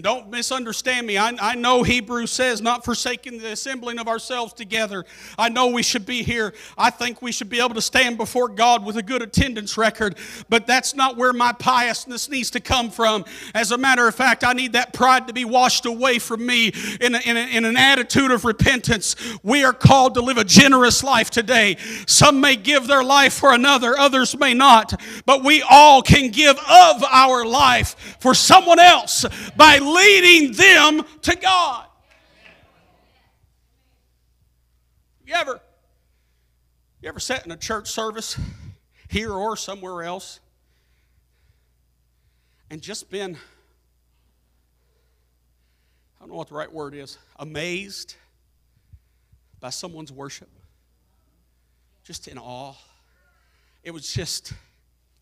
Don't 0.00 0.28
misunderstand 0.28 1.06
me. 1.06 1.16
I, 1.16 1.34
I 1.40 1.54
know 1.54 1.84
Hebrews 1.84 2.32
says, 2.32 2.60
not 2.60 2.84
forsaking 2.84 3.38
the 3.38 3.52
assembling 3.52 4.00
of 4.00 4.08
ourselves 4.08 4.52
together. 4.52 5.04
I 5.38 5.50
know 5.50 5.68
we 5.68 5.84
should 5.84 6.04
be 6.04 6.24
here. 6.24 6.52
I 6.76 6.90
think 6.90 7.22
we 7.22 7.30
should 7.30 7.48
be 7.48 7.60
able 7.60 7.74
to 7.74 7.82
stand 7.82 8.16
before 8.16 8.48
God 8.48 8.84
with 8.84 8.96
a 8.96 9.02
good 9.04 9.22
attendance 9.22 9.78
record, 9.78 10.16
but 10.48 10.66
that's 10.66 10.96
not 10.96 11.16
where 11.16 11.32
my 11.32 11.52
piousness 11.52 12.28
needs 12.28 12.50
to 12.50 12.60
come 12.60 12.90
from. 12.90 13.24
As 13.54 13.70
a 13.70 13.78
matter 13.78 14.08
of 14.08 14.16
fact, 14.16 14.42
I 14.42 14.52
need 14.52 14.72
that 14.72 14.92
pride 14.94 15.28
to 15.28 15.32
be 15.32 15.44
washed 15.44 15.86
away 15.86 16.18
from 16.18 16.44
me 16.44 16.72
in, 17.00 17.14
a, 17.14 17.18
in, 17.18 17.36
a, 17.36 17.56
in 17.56 17.64
an 17.64 17.76
attitude 17.76 18.32
of 18.32 18.44
repentance. 18.44 19.14
We 19.44 19.62
are 19.62 19.72
called 19.72 20.14
to 20.14 20.22
live 20.22 20.38
a 20.38 20.44
generous 20.44 21.04
life 21.04 21.30
today. 21.30 21.76
Some 22.06 22.40
may 22.40 22.56
give 22.56 22.88
their 22.88 23.04
life 23.04 23.34
for 23.34 23.52
another, 23.52 23.96
others 23.96 24.36
may 24.36 24.54
not, 24.54 25.00
but 25.24 25.44
we 25.44 25.62
all 25.62 26.02
can 26.02 26.32
give 26.32 26.56
of 26.58 27.04
our 27.04 27.44
life 27.44 28.16
for 28.18 28.34
someone 28.34 28.80
else 28.80 29.24
by 29.56 29.83
leading 29.84 30.52
them 30.52 31.02
to 31.22 31.36
God. 31.36 31.86
You 35.26 35.34
ever, 35.34 35.60
you 37.00 37.08
ever 37.08 37.20
sat 37.20 37.46
in 37.46 37.52
a 37.52 37.56
church 37.56 37.90
service 37.90 38.38
here 39.08 39.32
or 39.32 39.56
somewhere 39.56 40.02
else 40.02 40.40
and 42.70 42.82
just 42.82 43.10
been, 43.10 43.36
I 46.16 46.20
don't 46.20 46.28
know 46.28 46.34
what 46.34 46.48
the 46.48 46.54
right 46.54 46.72
word 46.72 46.94
is, 46.94 47.18
amazed 47.38 48.16
by 49.60 49.70
someone's 49.70 50.12
worship? 50.12 50.48
Just 52.02 52.28
in 52.28 52.36
awe. 52.36 52.74
It 53.82 53.92
was 53.92 54.12
just 54.12 54.52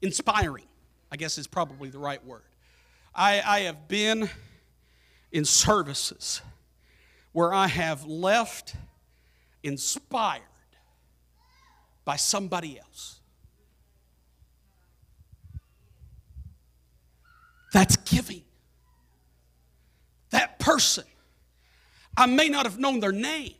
inspiring, 0.00 0.66
I 1.12 1.16
guess 1.16 1.38
is 1.38 1.46
probably 1.46 1.90
the 1.90 1.98
right 1.98 2.24
word. 2.24 2.42
I, 3.14 3.40
I 3.44 3.60
have 3.60 3.86
been 3.86 4.28
in 5.32 5.44
services 5.44 6.42
where 7.32 7.52
I 7.52 7.66
have 7.66 8.04
left 8.04 8.74
inspired 9.62 10.42
by 12.04 12.16
somebody 12.16 12.78
else. 12.78 13.20
That's 17.72 17.96
giving. 17.96 18.42
That 20.30 20.58
person, 20.58 21.04
I 22.16 22.26
may 22.26 22.48
not 22.48 22.66
have 22.66 22.78
known 22.78 23.00
their 23.00 23.12
name. 23.12 23.54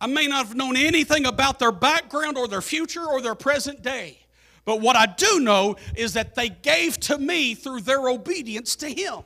I 0.00 0.06
may 0.06 0.28
not 0.28 0.46
have 0.46 0.56
known 0.56 0.76
anything 0.76 1.26
about 1.26 1.58
their 1.58 1.72
background 1.72 2.38
or 2.38 2.46
their 2.46 2.62
future 2.62 3.04
or 3.04 3.20
their 3.20 3.34
present 3.34 3.82
day. 3.82 4.18
But 4.64 4.80
what 4.80 4.94
I 4.94 5.06
do 5.06 5.40
know 5.40 5.76
is 5.96 6.12
that 6.12 6.36
they 6.36 6.48
gave 6.48 7.00
to 7.00 7.18
me 7.18 7.54
through 7.54 7.80
their 7.80 8.08
obedience 8.08 8.76
to 8.76 8.88
Him 8.88 9.24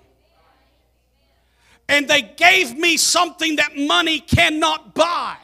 and 1.93 2.09
they 2.09 2.23
gave 2.23 2.77
me 2.77 2.97
something 2.97 3.57
that 3.57 3.77
money 3.77 4.19
cannot 4.19 4.95
buy. 4.95 5.37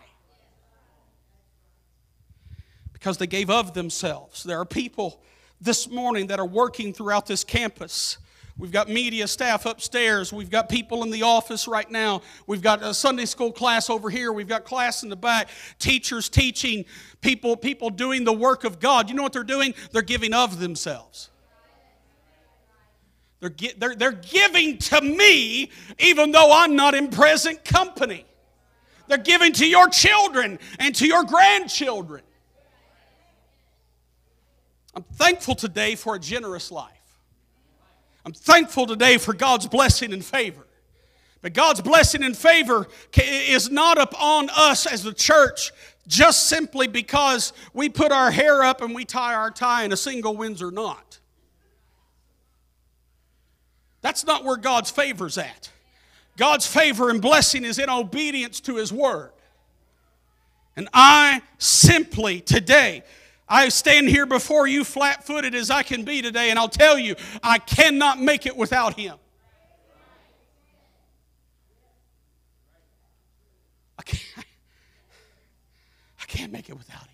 because 2.99 3.17
they 3.17 3.29
gave 3.29 3.49
of 3.49 3.75
themselves. 3.75 4.43
There 4.43 4.59
are 4.59 4.65
people 4.65 5.23
this 5.61 5.89
morning 5.89 6.27
that 6.27 6.41
are 6.41 6.47
working 6.47 6.93
throughout 6.93 7.27
this 7.27 7.45
campus. 7.45 8.19
We've 8.59 8.73
got 8.73 8.89
media 8.89 9.29
staff 9.29 9.67
upstairs. 9.67 10.33
We've 10.33 10.51
got 10.51 10.69
people 10.69 11.05
in 11.05 11.11
the 11.11 11.23
office 11.23 11.69
right 11.69 11.89
now. 11.89 12.23
We've 12.49 12.61
got 12.61 12.83
a 12.83 12.93
Sunday 12.93 13.25
school 13.27 13.53
class 13.53 13.89
over 13.89 14.11
here. 14.11 14.33
We've 14.33 14.49
got 14.49 14.65
class 14.65 15.05
in 15.05 15.11
the 15.11 15.17
back. 15.17 15.49
Teachers 15.79 16.29
teaching, 16.29 16.85
people, 17.21 17.57
people 17.57 17.89
doing 17.89 18.25
the 18.25 18.33
work 18.33 18.65
of 18.65 18.81
God. 18.81 19.09
You 19.09 19.15
know 19.15 19.23
what 19.23 19.33
they're 19.33 19.45
doing? 19.45 19.75
They're 19.93 20.03
giving 20.03 20.35
of 20.35 20.59
themselves. 20.59 21.31
They're, 23.41 23.55
they're, 23.77 23.95
they're 23.95 24.13
giving 24.13 24.79
to 24.79 25.01
me 25.01 25.71
even 25.99 26.33
though 26.33 26.51
I'm 26.53 26.75
not 26.75 26.95
in 26.95 27.09
present 27.09 27.65
company. 27.65 28.25
They're 29.07 29.19
giving 29.19 29.53
to 29.55 29.67
your 29.67 29.89
children 29.89 30.59
and 30.79 30.95
to 30.97 31.07
your 31.07 31.25
grandchildren. 31.25 32.23
I'm 34.95 35.05
thankful 35.15 35.55
today 35.55 35.95
for 35.95 36.17
a 36.17 36.19
generous 36.19 36.71
life. 36.71 36.93
I'm 38.27 38.33
thankful 38.33 38.87
today 38.87 39.17
for 39.17 39.33
God's 39.33 39.67
blessing 39.67 40.13
and 40.13 40.25
favor. 40.25 40.67
But 41.41 41.55
God's 41.55 41.81
blessing 41.81 42.25
and 42.25 42.37
favor 42.37 42.89
is 43.17 43.71
not 43.71 43.97
upon 43.97 44.51
us 44.51 44.87
as 44.87 45.05
the 45.05 45.15
church 45.15 45.71
just 46.09 46.49
simply 46.49 46.89
because 46.89 47.53
we 47.73 47.89
put 47.89 48.11
our 48.11 48.31
hair 48.31 48.65
up 48.65 48.83
and 48.83 48.95
we 48.95 49.05
tie 49.05 49.35
our 49.35 49.51
tie 49.51 49.85
in 49.85 49.93
a 49.93 49.97
single 49.97 50.37
Windsor 50.37 50.71
knot. 50.71 51.18
That's 54.01 54.25
not 54.25 54.45
where 54.45 54.57
God's 54.57 54.91
favor's 54.91 55.39
at. 55.39 55.71
God's 56.37 56.67
favor 56.67 57.11
and 57.11 57.21
blessing 57.21 57.65
is 57.65 57.79
in 57.79 57.91
obedience 57.91 58.61
to 58.61 58.77
His 58.77 58.93
word. 58.93 59.33
And 60.77 60.89
I 60.95 61.43
simply 61.59 62.41
today, 62.41 63.03
I 63.49 63.71
stand 63.71 64.09
here 64.09 64.27
before 64.27 64.69
you 64.69 64.85
flat 64.85 65.27
footed 65.27 65.55
as 65.55 65.71
I 65.71 65.83
can 65.83 66.05
be 66.05 66.23
today, 66.23 66.51
and 66.51 66.59
I'll 66.59 66.69
tell 66.69 66.97
you, 66.99 67.17
I 67.43 67.59
cannot 67.59 68.21
make 68.21 68.47
it 68.47 68.57
without 68.57 68.97
Him. 68.99 69.17
I 73.99 74.03
can't, 74.03 74.47
I 76.23 76.25
can't 76.27 76.53
make 76.53 76.69
it 76.69 76.79
without 76.79 77.03
Him. 77.03 77.09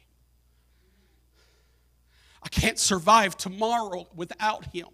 I 2.42 2.48
can't 2.50 2.78
survive 2.78 3.38
tomorrow 3.38 4.06
without 4.14 4.66
Him. 4.66 4.88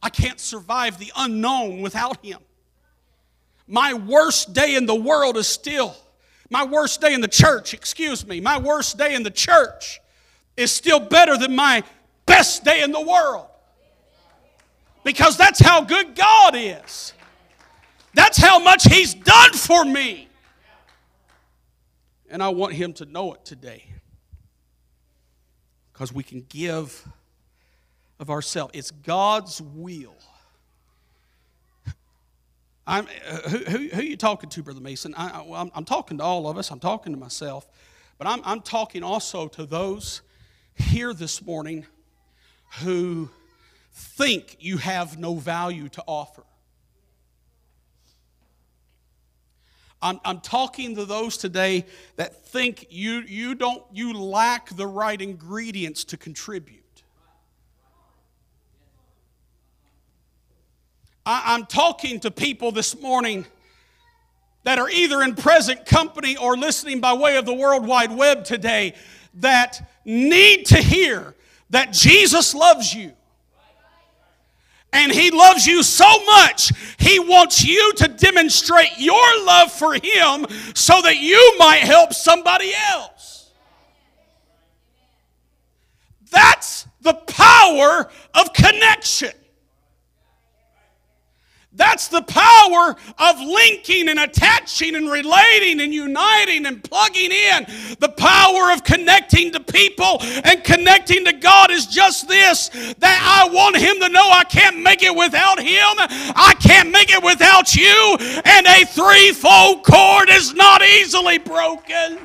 I 0.00 0.10
can't 0.10 0.38
survive 0.38 0.98
the 0.98 1.12
unknown 1.16 1.82
without 1.82 2.24
Him. 2.24 2.38
My 3.66 3.94
worst 3.94 4.52
day 4.52 4.74
in 4.74 4.86
the 4.86 4.94
world 4.94 5.36
is 5.36 5.46
still, 5.46 5.96
my 6.50 6.64
worst 6.64 7.00
day 7.00 7.14
in 7.14 7.20
the 7.20 7.28
church, 7.28 7.74
excuse 7.74 8.26
me, 8.26 8.40
my 8.40 8.58
worst 8.58 8.98
day 8.98 9.14
in 9.14 9.22
the 9.22 9.30
church 9.30 10.00
is 10.56 10.70
still 10.70 11.00
better 11.00 11.36
than 11.36 11.56
my 11.56 11.82
best 12.26 12.64
day 12.64 12.82
in 12.82 12.92
the 12.92 13.00
world. 13.00 13.46
Because 15.04 15.36
that's 15.36 15.58
how 15.58 15.82
good 15.82 16.14
God 16.14 16.54
is. 16.56 17.12
That's 18.14 18.38
how 18.38 18.58
much 18.58 18.84
He's 18.84 19.14
done 19.14 19.52
for 19.52 19.84
me. 19.84 20.28
And 22.30 22.42
I 22.42 22.50
want 22.50 22.74
Him 22.74 22.92
to 22.94 23.04
know 23.04 23.32
it 23.34 23.44
today. 23.44 23.84
Because 25.92 26.12
we 26.12 26.22
can 26.22 26.44
give 26.48 27.06
of 28.22 28.30
ourselves. 28.30 28.70
It's 28.72 28.90
God's 28.90 29.60
will. 29.60 30.14
I'm, 32.86 33.06
uh, 33.28 33.48
who, 33.48 33.58
who, 33.58 33.88
who, 33.88 33.98
are 33.98 34.02
you 34.02 34.16
talking 34.16 34.48
to, 34.48 34.62
Brother 34.62 34.80
Mason? 34.80 35.12
I, 35.16 35.42
am 35.42 35.70
I'm 35.74 35.84
talking 35.84 36.18
to 36.18 36.24
all 36.24 36.48
of 36.48 36.56
us. 36.56 36.70
I'm 36.70 36.80
talking 36.80 37.12
to 37.12 37.18
myself. 37.18 37.68
But 38.18 38.28
I'm, 38.28 38.40
I'm 38.44 38.60
talking 38.60 39.02
also 39.02 39.48
to 39.48 39.66
those 39.66 40.22
here 40.76 41.12
this 41.12 41.44
morning 41.44 41.84
who 42.80 43.28
think 43.92 44.56
you 44.60 44.78
have 44.78 45.18
no 45.18 45.34
value 45.34 45.88
to 45.90 46.04
offer. 46.06 46.44
I'm, 50.00 50.20
I'm 50.24 50.40
talking 50.40 50.94
to 50.94 51.04
those 51.04 51.36
today 51.36 51.86
that 52.16 52.46
think 52.46 52.86
you, 52.90 53.20
you 53.26 53.54
don't 53.56 53.82
you 53.92 54.12
lack 54.12 54.70
the 54.76 54.86
right 54.86 55.20
ingredients 55.20 56.04
to 56.04 56.16
contribute. 56.16 56.81
I, 61.24 61.54
am 61.54 61.66
talking 61.66 62.20
to 62.20 62.30
people 62.30 62.72
this 62.72 63.00
morning 63.00 63.46
that 64.64 64.78
are 64.78 64.88
either 64.90 65.22
in 65.22 65.34
present 65.34 65.86
company 65.86 66.36
or 66.36 66.56
listening 66.56 67.00
by 67.00 67.12
way 67.14 67.36
of 67.36 67.46
the 67.46 67.54
World 67.54 67.86
Wide 67.86 68.12
Web 68.12 68.44
today 68.44 68.94
that 69.34 69.90
need 70.04 70.66
to 70.66 70.78
hear 70.78 71.34
that 71.70 71.92
Jesus 71.92 72.54
loves 72.54 72.92
you. 72.92 73.12
And 74.92 75.10
He 75.10 75.30
loves 75.30 75.66
you 75.66 75.82
so 75.82 76.24
much, 76.24 76.72
He 76.98 77.18
wants 77.18 77.64
you 77.64 77.92
to 77.94 78.08
demonstrate 78.08 78.98
your 78.98 79.44
love 79.44 79.72
for 79.72 79.94
Him 79.94 80.46
so 80.74 81.00
that 81.02 81.18
you 81.18 81.56
might 81.58 81.80
help 81.80 82.12
somebody 82.12 82.72
else. 82.90 83.50
That's 86.30 86.86
the 87.00 87.14
power 87.14 88.10
of 88.34 88.52
connection. 88.52 89.32
That's 91.74 92.08
the 92.08 92.20
power 92.20 92.94
of 93.18 93.40
linking 93.40 94.10
and 94.10 94.18
attaching 94.18 94.94
and 94.94 95.10
relating 95.10 95.80
and 95.80 95.92
uniting 95.92 96.66
and 96.66 96.84
plugging 96.84 97.32
in. 97.32 97.64
The 97.98 98.10
power 98.14 98.72
of 98.72 98.84
connecting 98.84 99.52
to 99.52 99.60
people 99.60 100.18
and 100.20 100.62
connecting 100.62 101.24
to 101.24 101.32
God 101.32 101.70
is 101.70 101.86
just 101.86 102.28
this 102.28 102.68
that 102.98 103.22
I 103.22 103.50
want 103.50 103.76
Him 103.76 103.98
to 104.00 104.10
know 104.10 104.28
I 104.30 104.44
can't 104.44 104.82
make 104.82 105.02
it 105.02 105.16
without 105.16 105.58
Him, 105.58 105.94
I 106.36 106.54
can't 106.60 106.90
make 106.90 107.10
it 107.10 107.22
without 107.22 107.74
you, 107.74 108.16
and 108.44 108.66
a 108.66 108.84
threefold 108.84 109.82
cord 109.82 110.28
is 110.28 110.52
not 110.52 110.82
easily 110.82 111.38
broken. 111.38 112.18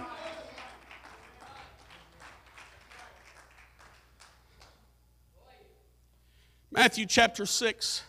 Matthew 6.69 7.05
chapter 7.05 7.45
6 7.45 8.03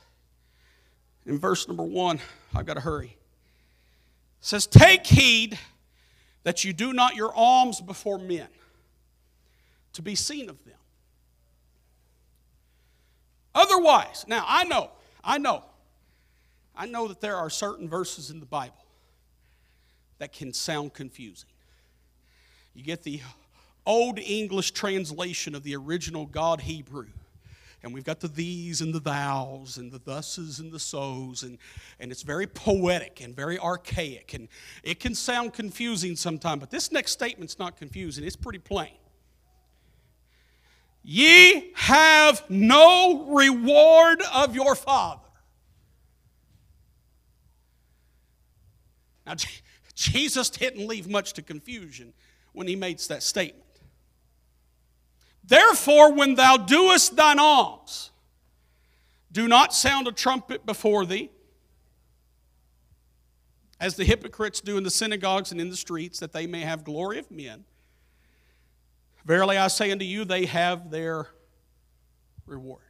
in 1.29 1.39
verse 1.39 1.69
number 1.69 1.85
one, 1.85 2.19
I've 2.55 2.65
got 2.65 2.75
to 2.75 2.81
hurry. 2.81 3.17
It 4.41 4.45
says, 4.45 4.67
Take 4.67 5.07
heed 5.07 5.59
that 6.43 6.65
you 6.65 6.73
do 6.73 6.95
not 6.95 7.15
your 7.15 7.33
alms 7.35 7.81
before 7.83 8.19
men 8.19 8.49
to 9.93 10.03
be 10.03 10.15
seen 10.15 10.49
of 10.49 10.65
them. 10.65 10.75
Otherwise, 13.55 14.25
now 14.27 14.45
I 14.49 14.65
know, 14.65 14.91
I 15.23 15.37
know, 15.37 15.65
I 16.75 16.87
know 16.87 17.09
that 17.09 17.21
there 17.21 17.37
are 17.37 17.51
certain 17.51 17.89
verses 17.89 18.31
in 18.31 18.41
the 18.41 18.47
Bible 18.47 18.75
that 20.19 20.33
can 20.33 20.55
sound 20.55 20.95
confusing. 20.95 21.51
You 22.75 22.83
get 22.85 23.03
the 23.03 23.21
old 23.85 24.19
English 24.19 24.71
translation 24.71 25.55
of 25.55 25.63
the 25.63 25.77
original 25.77 26.25
God 26.25 26.63
Hebrew 26.63 27.09
and 27.83 27.95
we've 27.95 28.05
got 28.05 28.21
the 28.21 28.29
these 28.29 28.81
and 28.81 28.93
the 28.93 29.01
thous 29.01 29.77
and 29.77 29.93
the 29.93 30.01
thuses 30.01 30.59
and 30.59 30.73
the 30.73 30.81
so's 30.81 31.45
and, 31.45 31.59
and 32.01 32.11
it's 32.11 32.23
very 32.23 32.47
poetic 32.47 33.21
and 33.21 33.37
very 33.37 33.59
archaic. 33.59 34.35
And 34.35 34.49
it 34.83 34.99
can 34.99 35.15
sound 35.15 35.53
confusing 35.53 36.17
sometimes 36.17 36.61
but 36.61 36.71
this 36.71 36.91
next 36.91 37.13
statement's 37.13 37.59
not 37.59 37.77
confusing. 37.77 38.25
It's 38.25 38.37
pretty 38.37 38.59
plain. 38.59 38.97
Ye 41.05 41.73
have 41.75 42.43
no 42.51 43.27
reward 43.29 44.23
of 44.35 44.55
your 44.55 44.75
father. 44.75 45.23
Now 49.25 49.35
jesus 49.95 50.51
didn't 50.51 50.87
leave 50.87 51.09
much 51.09 51.33
to 51.35 51.43
confusion 51.43 52.13
when 52.53 52.67
he 52.67 52.77
makes 52.77 53.07
that 53.07 53.23
statement 53.23 53.68
Therefore, 55.49 56.13
when 56.13 56.35
thou 56.35 56.59
doest 56.59 57.17
thine 57.17 57.39
alms, 57.39 58.11
do 59.33 59.49
not 59.49 59.73
sound 59.73 60.07
a 60.07 60.13
trumpet 60.13 60.67
before 60.67 61.07
thee, 61.07 61.31
as 63.81 63.95
the 63.97 64.05
hypocrites 64.05 64.61
do 64.61 64.77
in 64.77 64.85
the 64.85 64.91
synagogues 64.91 65.51
and 65.51 65.61
in 65.61 65.71
the 65.71 65.77
streets, 65.77 66.21
that 66.21 66.33
they 66.33 66.47
may 66.47 66.61
have 66.61 66.85
glory 66.85 67.19
of 67.19 67.31
men. 67.31 67.65
Verily 69.25 69.57
I 69.57 69.69
say 69.69 69.91
unto 69.91 70.05
you, 70.05 70.27
they 70.27 70.45
have 70.45 70.91
their 70.91 71.29
reward. 72.47 72.83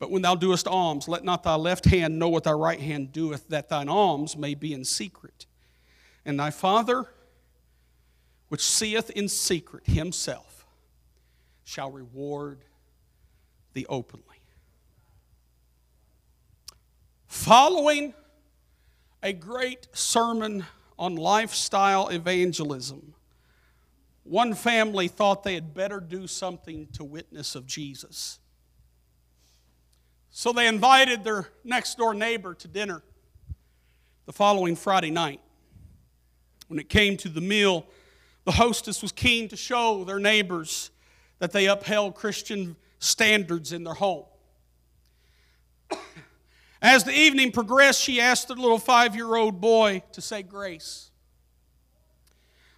But 0.00 0.10
when 0.10 0.22
thou 0.22 0.34
doest 0.34 0.66
alms, 0.66 1.06
let 1.06 1.24
not 1.24 1.44
thy 1.44 1.54
left 1.54 1.84
hand 1.84 2.18
know 2.18 2.28
what 2.28 2.42
thy 2.42 2.52
right 2.52 2.80
hand 2.80 3.12
doeth, 3.12 3.48
that 3.48 3.68
thine 3.68 3.88
alms 3.88 4.36
may 4.36 4.54
be 4.54 4.72
in 4.72 4.84
secret. 4.84 5.46
And 6.24 6.40
thy 6.40 6.50
Father 6.50 7.06
which 8.54 8.62
seeth 8.62 9.10
in 9.10 9.26
secret 9.28 9.84
himself 9.84 10.64
shall 11.64 11.90
reward 11.90 12.60
thee 13.72 13.84
openly. 13.88 14.38
Following 17.26 18.14
a 19.24 19.32
great 19.32 19.88
sermon 19.92 20.64
on 20.96 21.16
lifestyle 21.16 22.10
evangelism 22.10 23.14
one 24.22 24.54
family 24.54 25.08
thought 25.08 25.42
they 25.42 25.54
had 25.54 25.74
better 25.74 25.98
do 25.98 26.28
something 26.28 26.86
to 26.92 27.02
witness 27.02 27.56
of 27.56 27.66
Jesus. 27.66 28.38
So 30.30 30.52
they 30.52 30.68
invited 30.68 31.24
their 31.24 31.48
next 31.64 31.98
door 31.98 32.14
neighbor 32.14 32.54
to 32.54 32.68
dinner 32.68 33.02
the 34.26 34.32
following 34.32 34.76
Friday 34.76 35.10
night. 35.10 35.40
When 36.68 36.78
it 36.78 36.88
came 36.88 37.16
to 37.16 37.28
the 37.28 37.40
meal, 37.40 37.84
the 38.44 38.52
hostess 38.52 39.02
was 39.02 39.12
keen 39.12 39.48
to 39.48 39.56
show 39.56 40.04
their 40.04 40.18
neighbors 40.18 40.90
that 41.38 41.52
they 41.52 41.66
upheld 41.66 42.14
Christian 42.14 42.76
standards 42.98 43.72
in 43.72 43.84
their 43.84 43.94
home. 43.94 44.24
As 46.82 47.04
the 47.04 47.12
evening 47.12 47.52
progressed, 47.52 48.00
she 48.00 48.20
asked 48.20 48.48
the 48.48 48.54
little 48.54 48.78
five 48.78 49.14
year 49.14 49.34
old 49.34 49.60
boy 49.60 50.02
to 50.12 50.20
say 50.20 50.42
grace. 50.42 51.10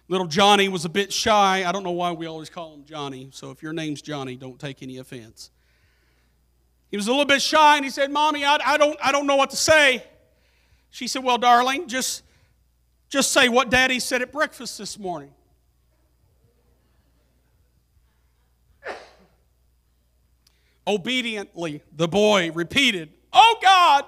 Little 0.09 0.27
Johnny 0.27 0.69
was 0.69 0.85
a 0.85 0.89
bit 0.89 1.11
shy. 1.11 1.65
I 1.67 1.71
don't 1.73 1.83
know 1.83 1.91
why 1.91 2.13
we 2.13 2.27
always 2.27 2.49
call 2.49 2.73
him 2.73 2.85
Johnny, 2.85 3.29
so 3.33 3.51
if 3.51 3.61
your 3.61 3.73
name's 3.73 4.01
Johnny, 4.01 4.37
don't 4.37 4.57
take 4.57 4.81
any 4.81 4.97
offense. 4.97 5.51
He 6.89 6.95
was 6.95 7.07
a 7.07 7.11
little 7.11 7.25
bit 7.25 7.41
shy 7.41 7.75
and 7.75 7.83
he 7.83 7.91
said, 7.91 8.09
Mommy, 8.11 8.45
I, 8.45 8.57
I, 8.65 8.77
don't, 8.77 8.97
I 9.03 9.11
don't 9.11 9.27
know 9.27 9.35
what 9.35 9.49
to 9.49 9.57
say. 9.57 10.05
She 10.89 11.07
said, 11.07 11.23
Well, 11.23 11.37
darling, 11.37 11.87
just, 11.87 12.23
just 13.09 13.33
say 13.33 13.49
what 13.49 13.69
Daddy 13.69 13.99
said 13.99 14.21
at 14.21 14.31
breakfast 14.31 14.77
this 14.77 14.97
morning. 14.97 15.31
Obediently, 20.87 21.83
the 21.93 22.07
boy 22.07 22.49
repeated, 22.53 23.09
Oh 23.33 23.57
God, 23.61 24.05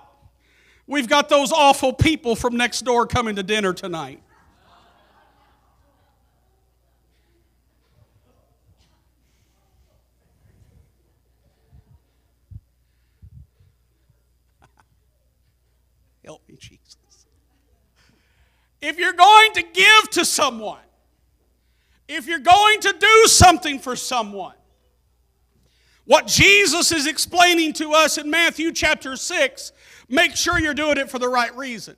we've 0.87 1.09
got 1.09 1.27
those 1.27 1.51
awful 1.51 1.91
people 1.91 2.37
from 2.37 2.55
next 2.55 2.85
door 2.85 3.05
coming 3.05 3.35
to 3.35 3.43
dinner 3.43 3.73
tonight. 3.73 4.23
Help 16.23 16.47
me, 16.47 16.55
Jesus. 16.57 16.95
If 18.81 18.97
you're 18.97 19.13
going 19.13 19.51
to 19.53 19.63
give 19.63 20.09
to 20.11 20.23
someone, 20.23 20.79
if 22.07 22.25
you're 22.25 22.39
going 22.39 22.79
to 22.81 22.95
do 22.97 23.23
something 23.25 23.79
for 23.79 23.97
someone, 23.97 24.53
what 26.09 26.25
Jesus 26.25 26.91
is 26.91 27.05
explaining 27.05 27.71
to 27.73 27.91
us 27.91 28.17
in 28.17 28.31
Matthew 28.31 28.71
chapter 28.71 29.15
6, 29.15 29.71
make 30.09 30.35
sure 30.35 30.57
you're 30.57 30.73
doing 30.73 30.97
it 30.97 31.07
for 31.07 31.19
the 31.19 31.29
right 31.29 31.55
reason. 31.55 31.95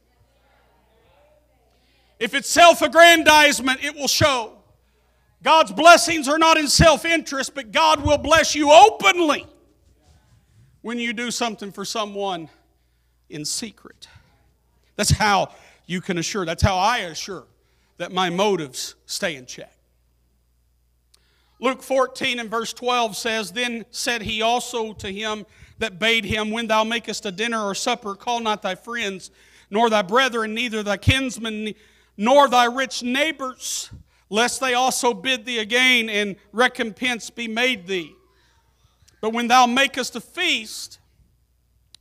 If 2.19 2.33
it's 2.33 2.49
self 2.49 2.81
aggrandizement, 2.81 3.81
it 3.81 3.95
will 3.95 4.09
show. 4.09 4.57
God's 5.41 5.71
blessings 5.71 6.27
are 6.27 6.37
not 6.37 6.57
in 6.57 6.67
self 6.67 7.05
interest, 7.05 7.55
but 7.55 7.71
God 7.71 8.03
will 8.03 8.17
bless 8.17 8.53
you 8.53 8.69
openly 8.69 9.47
when 10.81 10.99
you 10.99 11.13
do 11.13 11.31
something 11.31 11.71
for 11.71 11.85
someone 11.85 12.49
in 13.29 13.45
secret. 13.45 14.09
That's 14.97 15.11
how 15.11 15.53
you 15.85 16.01
can 16.01 16.17
assure, 16.17 16.43
that's 16.45 16.63
how 16.63 16.75
I 16.75 16.97
assure 16.97 17.45
that 17.97 18.11
my 18.11 18.29
motives 18.29 18.95
stay 19.05 19.37
in 19.37 19.45
check. 19.45 19.73
Luke 21.61 21.83
14 21.83 22.39
and 22.39 22.49
verse 22.49 22.73
12 22.73 23.15
says, 23.15 23.51
Then 23.51 23.85
said 23.91 24.23
he 24.23 24.41
also 24.41 24.93
to 24.93 25.11
him 25.11 25.45
that 25.77 25.99
bade 25.99 26.25
him, 26.25 26.49
When 26.49 26.65
thou 26.65 26.83
makest 26.83 27.25
a 27.27 27.31
dinner 27.31 27.63
or 27.63 27.75
supper, 27.75 28.15
call 28.15 28.39
not 28.39 28.63
thy 28.63 28.73
friends, 28.73 29.29
nor 29.69 29.87
thy 29.89 30.01
brethren, 30.01 30.55
neither 30.55 30.81
thy 30.81 30.97
kinsmen, 30.97 31.75
nor 32.17 32.49
thy 32.49 32.65
rich 32.65 33.03
neighbors, 33.03 33.91
lest 34.31 34.59
they 34.59 34.73
also 34.73 35.13
bid 35.13 35.45
thee 35.45 35.59
again, 35.59 36.09
and 36.09 36.35
recompense 36.51 37.29
be 37.29 37.47
made 37.47 37.85
thee. 37.85 38.15
But 39.21 39.31
when 39.31 39.47
thou 39.47 39.67
makest 39.67 40.15
a 40.15 40.21
feast, 40.21 40.97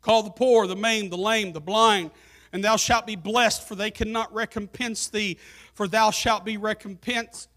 call 0.01 0.23
the 0.23 0.31
poor, 0.31 0.67
the 0.67 0.75
maimed, 0.75 1.13
the 1.13 1.19
lame, 1.19 1.53
the 1.53 1.61
blind, 1.61 2.13
and 2.55 2.65
thou 2.65 2.77
shalt 2.77 3.07
be 3.07 3.15
blessed, 3.15 3.69
for 3.69 3.75
they 3.75 3.91
cannot 3.91 4.33
recompense 4.33 5.09
thee, 5.09 5.37
for 5.75 5.87
thou 5.87 6.11
shalt 6.11 6.47
be 6.47 6.57
recompensed 6.57 7.50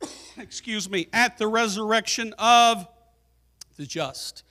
excuse 0.38 0.88
me, 0.88 1.08
at 1.12 1.38
the 1.38 1.46
resurrection 1.46 2.34
of 2.38 2.86
the 3.76 3.86
just. 3.86 4.42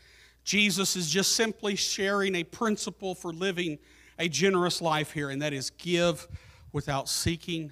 Jesus 0.43 0.95
is 0.95 1.09
just 1.09 1.35
simply 1.35 1.75
sharing 1.75 2.35
a 2.35 2.43
principle 2.43 3.15
for 3.15 3.33
living 3.33 3.79
a 4.19 4.29
generous 4.29 4.81
life 4.81 5.11
here, 5.11 5.29
and 5.29 5.41
that 5.41 5.53
is 5.53 5.71
give 5.71 6.27
without 6.71 7.09
seeking 7.09 7.71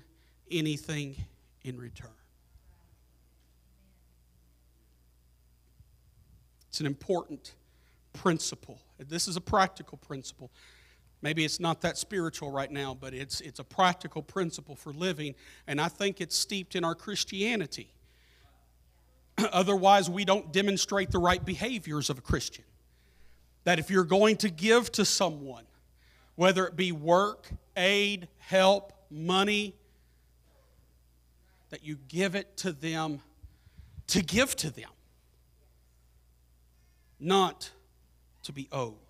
anything 0.51 1.15
in 1.63 1.77
return. 1.77 2.09
It's 6.69 6.79
an 6.79 6.85
important 6.87 7.53
principle. 8.13 8.79
This 8.97 9.27
is 9.27 9.35
a 9.35 9.41
practical 9.41 9.99
principle. 9.99 10.49
Maybe 11.23 11.45
it's 11.45 11.61
not 11.61 11.79
that 11.81 11.97
spiritual 11.97 12.51
right 12.51 12.69
now, 12.69 12.93
but 12.99 13.13
it's, 13.13 13.39
it's 13.39 13.59
a 13.59 13.63
practical 13.63 14.21
principle 14.21 14.75
for 14.75 14.91
living, 14.91 15.35
and 15.67 15.79
I 15.79 15.87
think 15.87 16.19
it's 16.19 16.37
steeped 16.37 16.75
in 16.75 16.83
our 16.83 16.95
Christianity. 16.95 17.93
Otherwise, 19.37 20.09
we 20.09 20.25
don't 20.25 20.51
demonstrate 20.51 21.11
the 21.11 21.19
right 21.19 21.43
behaviors 21.43 22.09
of 22.09 22.17
a 22.17 22.21
Christian. 22.21 22.65
That 23.63 23.79
if 23.79 23.89
you're 23.89 24.03
going 24.03 24.35
to 24.37 24.49
give 24.49 24.91
to 24.91 25.05
someone, 25.05 25.63
whether 26.35 26.67
it 26.67 26.75
be 26.75 26.91
work, 26.91 27.47
aid, 27.77 28.27
help, 28.39 28.91
money, 29.09 29.75
that 31.69 31.85
you 31.85 31.99
give 32.09 32.35
it 32.35 32.57
to 32.57 32.73
them 32.73 33.21
to 34.07 34.21
give 34.21 34.57
to 34.57 34.69
them, 34.69 34.89
not 37.17 37.71
to 38.43 38.51
be 38.51 38.67
owed. 38.73 39.02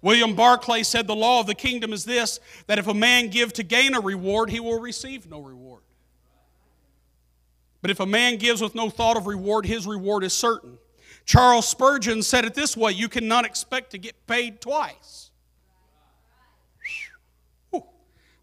William 0.00 0.34
Barclay 0.34 0.84
said 0.84 1.06
the 1.06 1.16
law 1.16 1.40
of 1.40 1.46
the 1.46 1.54
kingdom 1.54 1.92
is 1.92 2.04
this 2.04 2.38
that 2.66 2.78
if 2.78 2.86
a 2.86 2.94
man 2.94 3.28
give 3.28 3.52
to 3.54 3.62
gain 3.62 3.94
a 3.94 4.00
reward, 4.00 4.50
he 4.50 4.60
will 4.60 4.80
receive 4.80 5.28
no 5.28 5.40
reward. 5.40 5.82
But 7.80 7.90
if 7.90 8.00
a 8.00 8.06
man 8.06 8.36
gives 8.36 8.60
with 8.60 8.74
no 8.74 8.90
thought 8.90 9.16
of 9.16 9.26
reward, 9.26 9.66
his 9.66 9.86
reward 9.86 10.24
is 10.24 10.32
certain. 10.32 10.78
Charles 11.24 11.68
Spurgeon 11.68 12.22
said 12.22 12.44
it 12.44 12.54
this 12.54 12.76
way 12.76 12.92
you 12.92 13.08
cannot 13.08 13.44
expect 13.44 13.90
to 13.90 13.98
get 13.98 14.26
paid 14.26 14.60
twice. 14.60 15.30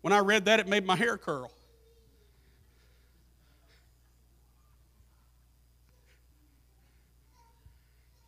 When 0.02 0.13
I 0.13 0.20
read 0.20 0.46
that, 0.46 0.60
it 0.60 0.68
made 0.68 0.86
my 0.86 0.96
hair 0.96 1.18
curl. 1.18 1.52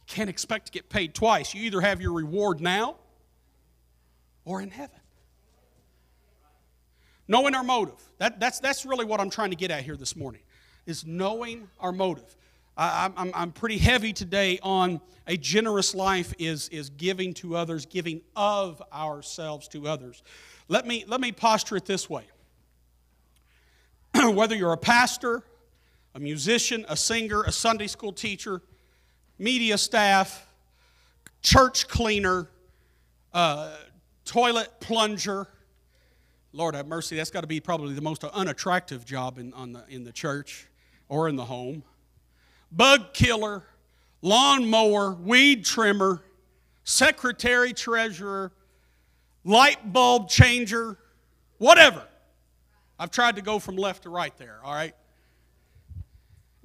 can't 0.07 0.29
expect 0.31 0.65
to 0.65 0.71
get 0.71 0.89
paid 0.89 1.13
twice. 1.13 1.53
You 1.53 1.61
either 1.61 1.79
have 1.79 2.01
your 2.01 2.11
reward 2.11 2.59
now 2.59 2.95
or 4.47 4.61
in 4.61 4.71
heaven. 4.71 4.99
Knowing 7.27 7.53
our 7.53 7.63
motive. 7.63 8.01
That, 8.17 8.39
that's, 8.39 8.61
that's 8.61 8.85
really 8.85 9.03
what 9.05 9.19
I'm 9.19 9.29
trying 9.29 9.49
to 9.49 9.57
get 9.57 9.69
at 9.69 9.83
here 9.83 9.97
this 9.97 10.15
morning, 10.15 10.41
is 10.85 11.05
knowing 11.05 11.67
our 11.79 11.91
motive. 11.91 12.35
I, 12.77 13.11
I'm, 13.17 13.31
I'm 13.35 13.51
pretty 13.51 13.77
heavy 13.77 14.13
today 14.13 14.57
on 14.63 15.01
a 15.27 15.35
generous 15.35 15.93
life 15.93 16.33
is, 16.39 16.69
is 16.69 16.89
giving 16.91 17.33
to 17.35 17.57
others, 17.57 17.85
giving 17.85 18.21
of 18.37 18.81
ourselves 18.93 19.67
to 19.69 19.85
others. 19.87 20.23
Let 20.69 20.87
me, 20.87 21.03
let 21.07 21.19
me 21.19 21.33
posture 21.33 21.75
it 21.75 21.85
this 21.85 22.09
way. 22.09 22.23
Whether 24.15 24.55
you're 24.55 24.71
a 24.71 24.77
pastor, 24.77 25.43
a 26.15 26.19
musician, 26.21 26.85
a 26.87 26.95
singer, 26.95 27.43
a 27.43 27.51
Sunday 27.51 27.87
school 27.87 28.13
teacher, 28.13 28.61
media 29.37 29.77
staff, 29.77 30.47
church 31.41 31.89
cleaner, 31.89 32.47
uh, 33.33 33.75
toilet 34.27 34.79
plunger. 34.79 35.47
Lord 36.53 36.75
have 36.75 36.87
mercy, 36.87 37.15
that's 37.15 37.31
got 37.31 37.41
to 37.41 37.47
be 37.47 37.59
probably 37.59 37.93
the 37.93 38.01
most 38.01 38.23
unattractive 38.23 39.05
job 39.05 39.37
in, 39.37 39.51
the, 39.51 39.83
in 39.89 40.03
the 40.03 40.11
church 40.11 40.67
or 41.09 41.27
in 41.29 41.35
the 41.35 41.45
home. 41.45 41.83
Bug 42.71 43.13
killer, 43.13 43.63
lawn 44.21 44.69
mower, 44.69 45.13
weed 45.13 45.65
trimmer, 45.65 46.21
secretary 46.83 47.73
treasurer, 47.73 48.51
light 49.43 49.93
bulb 49.93 50.29
changer, 50.29 50.97
whatever. 51.57 52.03
I've 52.99 53.11
tried 53.11 53.35
to 53.37 53.41
go 53.41 53.59
from 53.59 53.75
left 53.75 54.03
to 54.03 54.09
right 54.09 54.35
there, 54.37 54.59
all 54.63 54.73
right? 54.73 54.95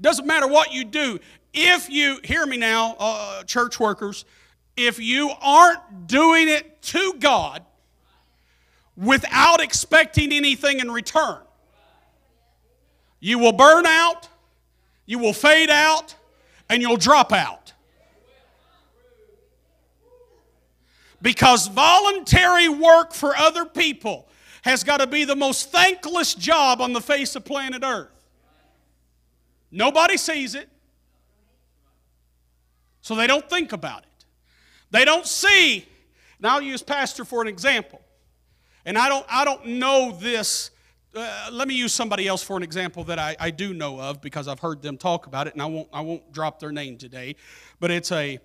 Doesn't 0.00 0.26
matter 0.26 0.48
what 0.48 0.72
you 0.72 0.84
do. 0.84 1.20
If 1.54 1.88
you, 1.88 2.18
hear 2.24 2.44
me 2.46 2.56
now, 2.56 2.96
uh, 2.98 3.44
church 3.44 3.78
workers, 3.78 4.24
if 4.76 4.98
you 4.98 5.30
aren't 5.40 6.06
doing 6.06 6.48
it 6.48 6.82
to 6.82 7.14
God 7.18 7.62
without 8.96 9.60
expecting 9.60 10.32
anything 10.32 10.80
in 10.80 10.90
return, 10.90 11.38
you 13.20 13.38
will 13.38 13.52
burn 13.52 13.86
out, 13.86 14.28
you 15.06 15.18
will 15.18 15.32
fade 15.32 15.70
out, 15.70 16.14
and 16.68 16.82
you'll 16.82 16.96
drop 16.96 17.32
out. 17.32 17.72
Because 21.20 21.68
voluntary 21.68 22.68
work 22.68 23.12
for 23.12 23.36
other 23.36 23.64
people 23.64 24.26
has 24.62 24.82
got 24.82 24.98
to 24.98 25.06
be 25.06 25.24
the 25.24 25.36
most 25.36 25.70
thankless 25.70 26.34
job 26.34 26.80
on 26.80 26.92
the 26.92 27.00
face 27.00 27.36
of 27.36 27.44
planet 27.44 27.82
Earth. 27.84 28.08
Nobody 29.70 30.16
sees 30.16 30.54
it. 30.54 30.68
So 33.02 33.16
they 33.16 33.26
don't 33.26 33.48
think 33.48 33.72
about 33.72 34.02
it. 34.02 34.11
They 34.92 35.04
don't 35.04 35.26
see. 35.26 35.86
Now 36.38 36.54
I'll 36.54 36.62
use 36.62 36.82
pastor 36.82 37.24
for 37.24 37.42
an 37.42 37.48
example. 37.48 38.00
And 38.84 38.96
I 38.96 39.08
don't, 39.08 39.26
I 39.28 39.44
don't 39.44 39.66
know 39.66 40.16
this. 40.20 40.70
Uh, 41.14 41.48
let 41.50 41.66
me 41.66 41.74
use 41.74 41.92
somebody 41.92 42.28
else 42.28 42.42
for 42.42 42.56
an 42.56 42.62
example 42.62 43.04
that 43.04 43.18
I, 43.18 43.34
I 43.40 43.50
do 43.50 43.74
know 43.74 44.00
of 44.00 44.20
because 44.20 44.48
I've 44.48 44.60
heard 44.60 44.82
them 44.82 44.96
talk 44.96 45.26
about 45.26 45.46
it, 45.46 45.54
and 45.54 45.62
I 45.62 45.66
won't, 45.66 45.88
I 45.92 46.00
won't 46.02 46.32
drop 46.32 46.60
their 46.60 46.72
name 46.72 46.96
today. 46.96 47.36
But 47.80 47.90
it's 47.90 48.12
a 48.12 48.38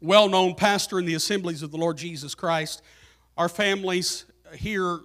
well 0.00 0.28
known 0.28 0.54
pastor 0.54 0.98
in 0.98 1.06
the 1.06 1.14
assemblies 1.14 1.62
of 1.62 1.70
the 1.70 1.76
Lord 1.76 1.96
Jesus 1.96 2.34
Christ. 2.34 2.82
Our 3.36 3.48
families 3.48 4.26
here, 4.54 4.92
uh, 4.94 4.98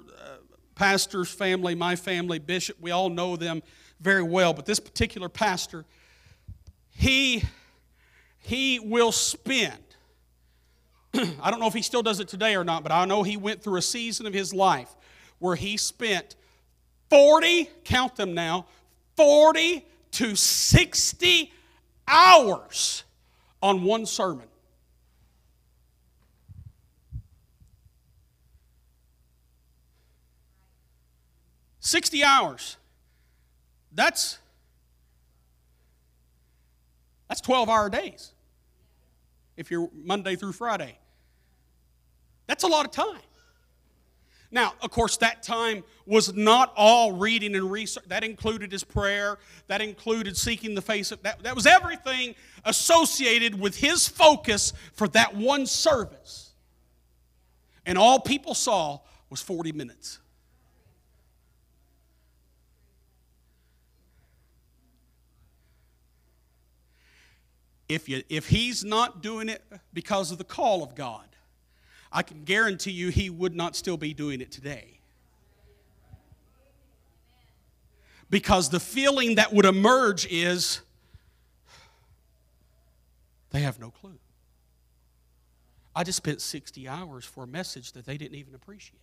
pastor's 0.76 1.30
family, 1.30 1.76
my 1.76 1.96
family, 1.96 2.39
bishop, 2.39 2.78
we 2.80 2.92
all 2.92 3.10
know 3.10 3.36
them 3.36 3.63
very 4.00 4.24
well. 4.24 4.54
But 4.54 4.65
this 4.65 4.80
particular 4.80 5.30
pastor, 5.30 5.86
he, 6.92 7.44
he 8.39 8.80
will 8.80 9.12
spend, 9.12 9.88
I 11.41 11.50
don't 11.52 11.60
know 11.60 11.67
if 11.67 11.74
he 11.74 11.82
still 11.82 12.04
does 12.04 12.19
it 12.19 12.28
today 12.28 12.56
or 12.56 12.63
not, 12.63 12.84
but 12.84 12.91
I 12.91 13.06
know 13.06 13.24
he 13.24 13.38
went 13.38 13.63
through 13.63 13.78
a 13.78 13.82
season 13.82 14.26
of 14.26 14.34
his 14.34 14.54
life 14.54 14.89
where 15.39 15.56
he 15.56 15.78
spent 15.78 16.36
40, 17.10 17.69
count 17.84 18.15
them 18.15 18.34
now, 18.34 18.67
40 19.17 19.86
to 20.12 20.36
60 20.36 21.54
hours 22.08 23.04
on 23.62 23.84
one 23.84 24.06
sermon. 24.06 24.48
60 31.89 32.24
hours. 32.24 32.78
That's 33.91 34.38
that's 37.28 37.41
12 37.41 37.69
hour 37.69 37.89
days. 37.89 38.34
If 39.60 39.69
you're 39.69 39.89
Monday 39.93 40.38
through 40.38 40.54
Friday. 40.54 40.98
That's 42.48 42.63
a 42.63 42.67
lot 42.67 42.86
of 42.86 42.91
time. 42.91 43.22
Now, 44.52 44.74
of 44.82 44.89
course, 44.89 45.17
that 45.17 45.43
time 45.43 45.84
was 46.06 46.34
not 46.34 46.74
all 46.78 47.12
reading 47.12 47.54
and 47.56 47.69
research. 47.69 48.06
That 48.08 48.24
included 48.24 48.72
his 48.72 48.86
prayer. 48.86 49.38
That 49.67 49.82
included 49.82 50.38
seeking 50.38 50.76
the 50.76 50.82
face 50.82 51.12
of 51.12 51.22
that. 51.24 51.43
That 51.43 51.56
was 51.56 51.65
everything 51.67 52.36
associated 52.63 53.60
with 53.60 53.76
his 53.76 54.08
focus 54.08 54.72
for 54.93 55.10
that 55.10 55.36
one 55.36 55.65
service. 55.65 56.54
And 57.86 57.98
all 57.98 58.22
people 58.22 58.56
saw 58.56 59.02
was 59.30 59.41
40 59.41 59.74
minutes. 59.74 60.19
If, 67.89 68.08
you, 68.08 68.23
if 68.30 68.47
he's 68.47 68.86
not 68.86 69.21
doing 69.21 69.49
it 69.49 69.63
because 69.91 70.32
of 70.32 70.38
the 70.38 70.43
call 70.43 70.84
of 70.84 70.93
God, 70.95 71.25
I 72.12 72.21
can 72.21 72.43
guarantee 72.43 72.91
you 72.91 73.10
he 73.10 73.30
would 73.30 73.56
not 73.56 73.75
still 73.75 73.97
be 73.97 74.13
doing 74.13 74.41
it 74.41 74.52
today. 74.52 74.99
Because 78.30 78.69
the 78.69 78.80
feeling 78.80 79.36
that 79.36 79.52
would 79.52 79.65
emerge 79.65 80.28
is 80.28 80.82
they 83.49 83.62
have 83.62 83.80
no 83.80 83.89
clue. 83.89 84.19
I 85.95 86.04
just 86.04 86.17
spent 86.17 86.39
60 86.39 86.88
hours 86.88 87.25
for 87.25 87.43
a 87.43 87.47
message 87.47 87.93
that 87.93 88.06
they 88.06 88.17
didn't 88.17 88.36
even 88.36 88.54
appreciate. 88.54 89.02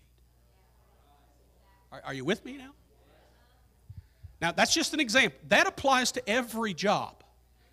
Are, 1.91 2.01
are 2.07 2.15
you 2.15 2.25
with 2.25 2.45
me 2.45 2.57
now? 2.57 2.71
Now, 4.41 4.53
that's 4.53 4.73
just 4.73 4.95
an 4.95 5.01
example. 5.01 5.39
That 5.49 5.67
applies 5.67 6.13
to 6.13 6.29
every 6.29 6.73
job. 6.73 7.25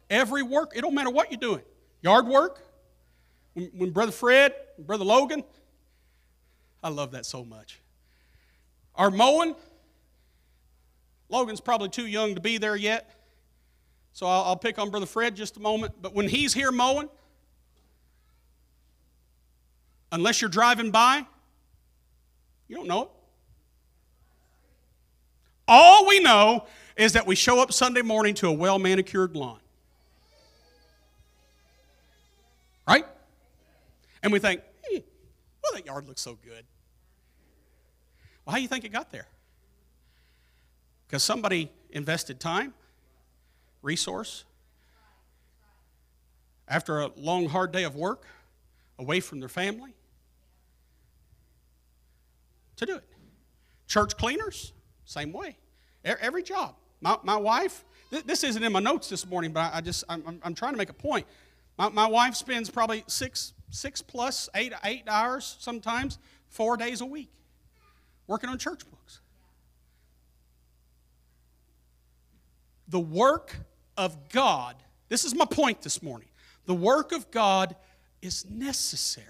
Every 0.09 0.43
work, 0.43 0.73
it 0.75 0.81
don't 0.81 0.93
matter 0.93 1.09
what 1.09 1.31
you're 1.31 1.39
doing. 1.39 1.61
Yard 2.01 2.27
work, 2.27 2.61
when, 3.53 3.65
when 3.75 3.91
Brother 3.91 4.11
Fred, 4.11 4.53
Brother 4.77 5.05
Logan, 5.05 5.43
I 6.83 6.89
love 6.89 7.11
that 7.11 7.25
so 7.25 7.45
much. 7.45 7.79
Are 8.95 9.09
mowing, 9.09 9.55
Logan's 11.29 11.61
probably 11.61 11.89
too 11.89 12.05
young 12.05 12.35
to 12.35 12.41
be 12.41 12.57
there 12.57 12.75
yet, 12.75 13.09
so 14.11 14.27
I'll, 14.27 14.43
I'll 14.43 14.57
pick 14.57 14.77
on 14.77 14.89
Brother 14.89 15.05
Fred 15.05 15.35
just 15.35 15.57
a 15.57 15.59
moment. 15.59 15.93
But 16.01 16.13
when 16.13 16.27
he's 16.27 16.53
here 16.53 16.71
mowing, 16.71 17.09
unless 20.11 20.41
you're 20.41 20.49
driving 20.49 20.91
by, 20.91 21.25
you 22.67 22.75
don't 22.75 22.87
know 22.87 23.03
it. 23.03 23.09
All 25.67 26.07
we 26.07 26.19
know 26.19 26.65
is 26.95 27.13
that 27.13 27.25
we 27.25 27.35
show 27.35 27.61
up 27.61 27.71
Sunday 27.73 28.01
morning 28.01 28.35
to 28.35 28.47
a 28.47 28.51
well 28.51 28.77
manicured 28.77 29.35
lawn. 29.35 29.59
Right? 32.87 33.05
And 34.21 34.31
we 34.31 34.39
think, 34.39 34.61
hmm, 34.85 34.99
well, 35.63 35.73
that 35.73 35.85
yard 35.85 36.07
looks 36.07 36.21
so 36.21 36.37
good. 36.43 36.65
Well, 38.45 38.51
how 38.51 38.57
do 38.57 38.61
you 38.61 38.67
think 38.67 38.83
it 38.83 38.91
got 38.91 39.11
there? 39.11 39.27
Because 41.07 41.23
somebody 41.23 41.71
invested 41.91 42.39
time, 42.39 42.73
resource, 43.81 44.45
after 46.67 47.01
a 47.01 47.11
long, 47.17 47.47
hard 47.47 47.71
day 47.71 47.83
of 47.83 47.95
work, 47.95 48.25
away 48.97 49.19
from 49.19 49.39
their 49.39 49.49
family, 49.49 49.93
to 52.77 52.85
do 52.85 52.95
it. 52.95 53.03
Church 53.87 54.17
cleaners, 54.17 54.73
same 55.05 55.31
way. 55.31 55.57
Every 56.03 56.43
job. 56.43 56.75
My, 56.99 57.17
my 57.23 57.35
wife, 57.35 57.85
this 58.09 58.43
isn't 58.43 58.63
in 58.63 58.71
my 58.71 58.79
notes 58.79 59.09
this 59.09 59.25
morning, 59.25 59.51
but 59.51 59.73
I 59.73 59.81
just, 59.81 60.03
I'm, 60.09 60.39
I'm 60.43 60.55
trying 60.55 60.73
to 60.73 60.77
make 60.77 60.89
a 60.89 60.93
point. 60.93 61.27
My, 61.77 61.89
my 61.89 62.07
wife 62.07 62.35
spends 62.35 62.69
probably 62.69 63.03
six, 63.07 63.53
six 63.69 64.01
plus, 64.01 64.49
eight, 64.55 64.73
eight 64.83 65.03
hours 65.07 65.57
sometimes, 65.59 66.19
four 66.49 66.77
days 66.77 67.01
a 67.01 67.05
week, 67.05 67.31
working 68.27 68.49
on 68.49 68.57
church 68.57 68.81
books. 68.89 69.19
The 72.87 72.99
work 72.99 73.55
of 73.97 74.29
God, 74.29 74.75
this 75.09 75.25
is 75.25 75.33
my 75.33 75.45
point 75.45 75.81
this 75.81 76.03
morning. 76.03 76.27
The 76.65 76.75
work 76.75 77.11
of 77.11 77.31
God 77.31 77.75
is 78.21 78.45
necessary. 78.49 79.27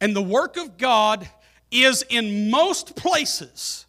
And 0.00 0.16
the 0.16 0.22
work 0.22 0.56
of 0.56 0.78
God 0.78 1.28
is 1.70 2.04
in 2.08 2.50
most 2.50 2.96
places 2.96 3.86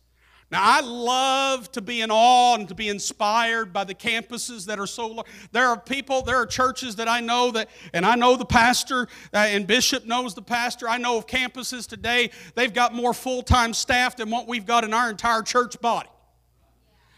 now, 0.54 0.62
I 0.62 0.82
love 0.82 1.72
to 1.72 1.82
be 1.82 2.02
in 2.02 2.12
awe 2.12 2.54
and 2.54 2.68
to 2.68 2.76
be 2.76 2.88
inspired 2.88 3.74
by 3.74 3.86
the 3.86 3.96
campuses 3.96 4.68
that 4.68 4.80
are 4.80 4.86
so. 4.86 5.08
large. 5.08 5.26
There 5.52 5.66
are 5.66 5.80
people, 5.80 6.22
there 6.22 6.36
are 6.36 6.46
churches 6.46 6.98
that 6.98 7.08
I 7.08 7.22
know 7.22 7.50
that, 7.52 7.70
and 7.92 8.06
I 8.06 8.14
know 8.14 8.36
the 8.36 8.46
pastor, 8.46 9.08
uh, 9.34 9.38
and 9.38 9.66
Bishop 9.66 10.06
knows 10.06 10.36
the 10.36 10.44
pastor. 10.44 10.88
I 10.88 11.00
know 11.00 11.18
of 11.18 11.26
campuses 11.26 11.88
today, 11.88 12.30
they've 12.54 12.72
got 12.72 12.94
more 12.94 13.16
full 13.16 13.42
time 13.42 13.74
staff 13.74 14.16
than 14.16 14.30
what 14.30 14.48
we've 14.48 14.68
got 14.68 14.84
in 14.84 14.94
our 14.94 15.10
entire 15.10 15.42
church 15.42 15.82
body. 15.82 16.10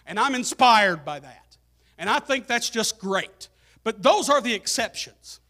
And 0.05 0.17
I'm 0.17 0.33
inspired 0.33 1.03
by 1.03 1.19
that. 1.19 1.57
And 1.97 2.09
I 2.09 2.19
think 2.19 2.47
that's 2.47 2.69
just 2.69 2.99
great. 2.99 3.49
But 3.83 4.01
those 4.01 4.29
are 4.29 4.39
the 4.39 4.53
exceptions. 4.53 5.41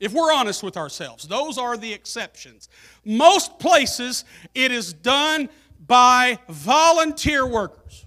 If 0.00 0.12
we're 0.12 0.32
honest 0.32 0.62
with 0.62 0.76
ourselves, 0.76 1.26
those 1.26 1.58
are 1.58 1.76
the 1.76 1.92
exceptions. 1.92 2.68
Most 3.04 3.58
places, 3.58 4.24
it 4.54 4.70
is 4.70 4.92
done 4.92 5.48
by 5.86 6.38
volunteer 6.48 7.46
workers. 7.46 8.06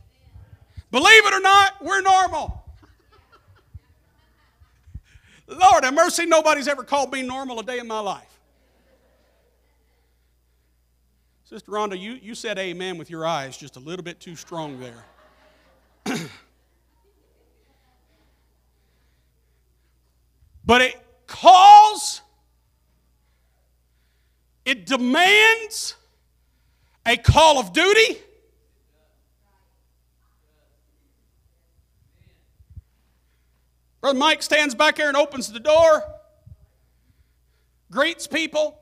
Believe 0.92 1.26
it 1.26 1.34
or 1.34 1.42
not, 1.42 1.74
we're 1.84 2.02
normal. 2.02 2.64
Lord 5.48 5.84
have 5.84 5.94
mercy, 5.94 6.26
nobody's 6.26 6.68
ever 6.68 6.84
called 6.84 7.12
me 7.12 7.22
normal 7.22 7.60
a 7.60 7.64
day 7.64 7.80
in 7.80 7.88
my 7.88 8.00
life. 8.00 8.40
Sister 11.44 11.72
Rhonda, 11.72 12.00
you, 12.00 12.14
you 12.14 12.34
said 12.34 12.58
amen 12.58 12.98
with 12.98 13.10
your 13.10 13.26
eyes 13.26 13.56
just 13.56 13.76
a 13.76 13.80
little 13.80 14.04
bit 14.04 14.20
too 14.20 14.36
strong 14.36 14.80
there. 14.80 15.06
but 20.66 20.82
it 20.82 20.96
calls, 21.28 22.22
it 24.66 24.88
demands, 24.88 25.96
a 27.06 27.18
call 27.18 27.60
of 27.60 27.74
duty. 27.74 28.18
Brother 34.02 34.18
Mike 34.18 34.44
stands 34.44 34.76
back 34.76 34.98
there 34.98 35.08
and 35.08 35.18
opens 35.18 35.52
the 35.52 35.60
door, 35.60 36.04
greets 37.92 38.28
people. 38.28 38.80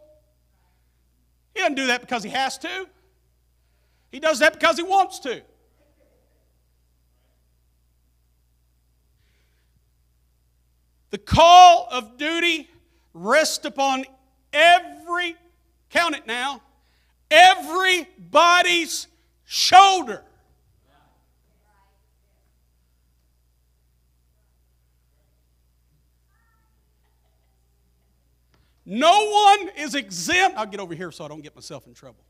He 1.53 1.61
doesn't 1.61 1.75
do 1.75 1.87
that 1.87 2.01
because 2.01 2.23
he 2.23 2.29
has 2.29 2.57
to, 2.59 2.87
he 4.11 4.19
does 4.19 4.39
that 4.39 4.53
because 4.53 4.77
he 4.77 4.83
wants 4.83 5.19
to. 5.19 5.41
The 11.11 11.17
call 11.19 11.87
of 11.91 12.17
duty 12.17 12.69
rests 13.13 13.63
upon 13.65 14.05
every, 14.51 15.35
count 15.89 16.15
it 16.15 16.25
now, 16.25 16.61
everybody's 17.33 19.07
shoulder. 19.45 20.23
No 28.85 29.29
one 29.29 29.69
is 29.77 29.95
exempt. 29.95 30.57
I'll 30.57 30.65
get 30.65 30.79
over 30.79 30.93
here 30.93 31.11
so 31.11 31.25
I 31.25 31.27
don't 31.27 31.41
get 31.41 31.55
myself 31.55 31.87
in 31.87 31.93
trouble. 31.93 32.23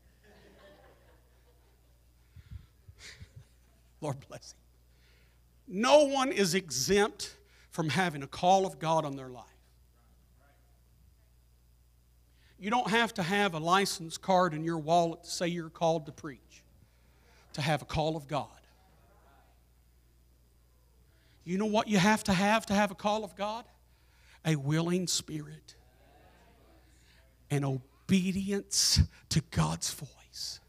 Lord 4.00 4.16
bless 4.28 4.52
him. 4.52 4.58
No 5.66 6.04
one 6.04 6.30
is 6.30 6.54
exempt 6.54 7.36
from 7.70 7.88
having 7.88 8.22
a 8.22 8.26
call 8.26 8.66
of 8.66 8.78
God 8.78 9.04
on 9.04 9.16
their 9.16 9.28
life. 9.28 9.44
You 12.64 12.70
don't 12.70 12.88
have 12.88 13.12
to 13.14 13.22
have 13.22 13.52
a 13.52 13.58
license 13.58 14.16
card 14.16 14.54
in 14.54 14.64
your 14.64 14.78
wallet 14.78 15.24
to 15.24 15.30
say 15.30 15.48
you're 15.48 15.68
called 15.68 16.06
to 16.06 16.12
preach, 16.12 16.62
to 17.52 17.60
have 17.60 17.82
a 17.82 17.84
call 17.84 18.16
of 18.16 18.26
God. 18.26 18.48
You 21.44 21.58
know 21.58 21.66
what 21.66 21.88
you 21.88 21.98
have 21.98 22.24
to 22.24 22.32
have 22.32 22.64
to 22.64 22.72
have 22.72 22.90
a 22.90 22.94
call 22.94 23.22
of 23.22 23.36
God? 23.36 23.66
A 24.46 24.56
willing 24.56 25.08
spirit 25.08 25.74
and 27.50 27.66
obedience 27.66 28.98
to 29.28 29.42
God's 29.50 29.92
voice. 29.92 30.60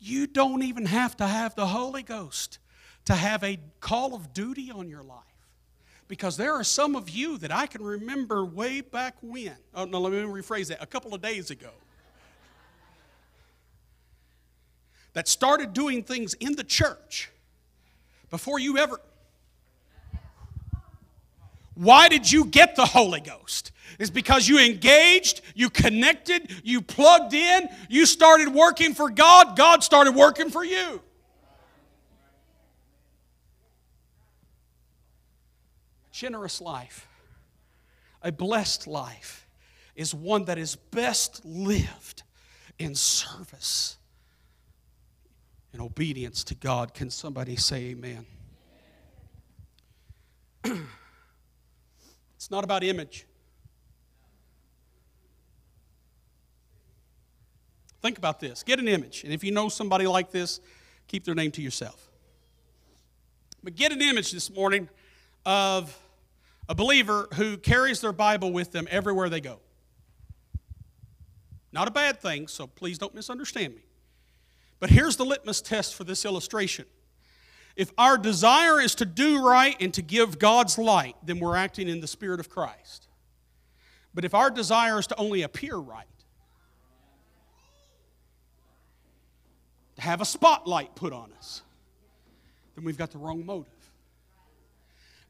You 0.00 0.26
don't 0.26 0.64
even 0.64 0.84
have 0.84 1.16
to 1.18 1.28
have 1.28 1.54
the 1.54 1.68
Holy 1.68 2.02
Ghost 2.02 2.58
to 3.04 3.14
have 3.14 3.44
a 3.44 3.60
call 3.78 4.16
of 4.16 4.34
duty 4.34 4.72
on 4.72 4.88
your 4.88 5.04
life. 5.04 5.29
Because 6.10 6.36
there 6.36 6.54
are 6.54 6.64
some 6.64 6.96
of 6.96 7.08
you 7.08 7.38
that 7.38 7.52
I 7.52 7.68
can 7.68 7.84
remember 7.84 8.44
way 8.44 8.80
back 8.80 9.14
when. 9.22 9.54
Oh, 9.72 9.84
no, 9.84 10.00
let 10.00 10.10
me 10.10 10.18
rephrase 10.18 10.66
that. 10.66 10.82
A 10.82 10.86
couple 10.86 11.14
of 11.14 11.22
days 11.22 11.52
ago. 11.52 11.70
That 15.12 15.28
started 15.28 15.72
doing 15.72 16.02
things 16.02 16.34
in 16.34 16.56
the 16.56 16.64
church 16.64 17.30
before 18.28 18.58
you 18.58 18.76
ever. 18.76 19.00
Why 21.76 22.08
did 22.08 22.30
you 22.30 22.44
get 22.46 22.74
the 22.74 22.86
Holy 22.86 23.20
Ghost? 23.20 23.70
It's 24.00 24.10
because 24.10 24.48
you 24.48 24.58
engaged, 24.58 25.42
you 25.54 25.70
connected, 25.70 26.50
you 26.64 26.82
plugged 26.82 27.34
in, 27.34 27.68
you 27.88 28.04
started 28.04 28.48
working 28.48 28.94
for 28.94 29.10
God, 29.10 29.56
God 29.56 29.84
started 29.84 30.16
working 30.16 30.50
for 30.50 30.64
you. 30.64 31.02
Generous 36.20 36.60
life, 36.60 37.08
a 38.20 38.30
blessed 38.30 38.86
life, 38.86 39.48
is 39.96 40.14
one 40.14 40.44
that 40.44 40.58
is 40.58 40.76
best 40.76 41.42
lived 41.46 42.24
in 42.78 42.94
service 42.94 43.96
and 45.72 45.80
obedience 45.80 46.44
to 46.44 46.54
God. 46.54 46.92
Can 46.92 47.08
somebody 47.08 47.56
say 47.56 47.92
amen? 47.92 48.26
it's 52.36 52.50
not 52.50 52.64
about 52.64 52.84
image. 52.84 53.26
Think 58.02 58.18
about 58.18 58.40
this. 58.40 58.62
Get 58.62 58.78
an 58.78 58.88
image. 58.88 59.24
And 59.24 59.32
if 59.32 59.42
you 59.42 59.52
know 59.52 59.70
somebody 59.70 60.06
like 60.06 60.30
this, 60.30 60.60
keep 61.08 61.24
their 61.24 61.34
name 61.34 61.50
to 61.52 61.62
yourself. 61.62 62.10
But 63.62 63.74
get 63.74 63.90
an 63.90 64.02
image 64.02 64.32
this 64.32 64.50
morning 64.50 64.86
of 65.46 65.96
a 66.70 66.74
believer 66.74 67.26
who 67.34 67.56
carries 67.56 68.00
their 68.00 68.12
Bible 68.12 68.52
with 68.52 68.70
them 68.70 68.86
everywhere 68.92 69.28
they 69.28 69.40
go. 69.40 69.58
Not 71.72 71.88
a 71.88 71.90
bad 71.90 72.20
thing, 72.20 72.46
so 72.46 72.68
please 72.68 72.96
don't 72.96 73.12
misunderstand 73.12 73.74
me. 73.74 73.82
But 74.78 74.88
here's 74.88 75.16
the 75.16 75.24
litmus 75.24 75.60
test 75.60 75.96
for 75.96 76.04
this 76.04 76.24
illustration. 76.24 76.84
If 77.74 77.90
our 77.98 78.16
desire 78.16 78.80
is 78.80 78.94
to 78.96 79.04
do 79.04 79.44
right 79.44 79.76
and 79.80 79.92
to 79.94 80.02
give 80.02 80.38
God's 80.38 80.78
light, 80.78 81.16
then 81.24 81.40
we're 81.40 81.56
acting 81.56 81.88
in 81.88 82.00
the 82.00 82.06
Spirit 82.06 82.38
of 82.38 82.48
Christ. 82.48 83.08
But 84.14 84.24
if 84.24 84.32
our 84.32 84.48
desire 84.48 85.00
is 85.00 85.08
to 85.08 85.16
only 85.16 85.42
appear 85.42 85.74
right, 85.74 86.06
to 89.96 90.02
have 90.02 90.20
a 90.20 90.24
spotlight 90.24 90.94
put 90.94 91.12
on 91.12 91.32
us, 91.36 91.62
then 92.76 92.84
we've 92.84 92.98
got 92.98 93.10
the 93.10 93.18
wrong 93.18 93.44
motive. 93.44 93.79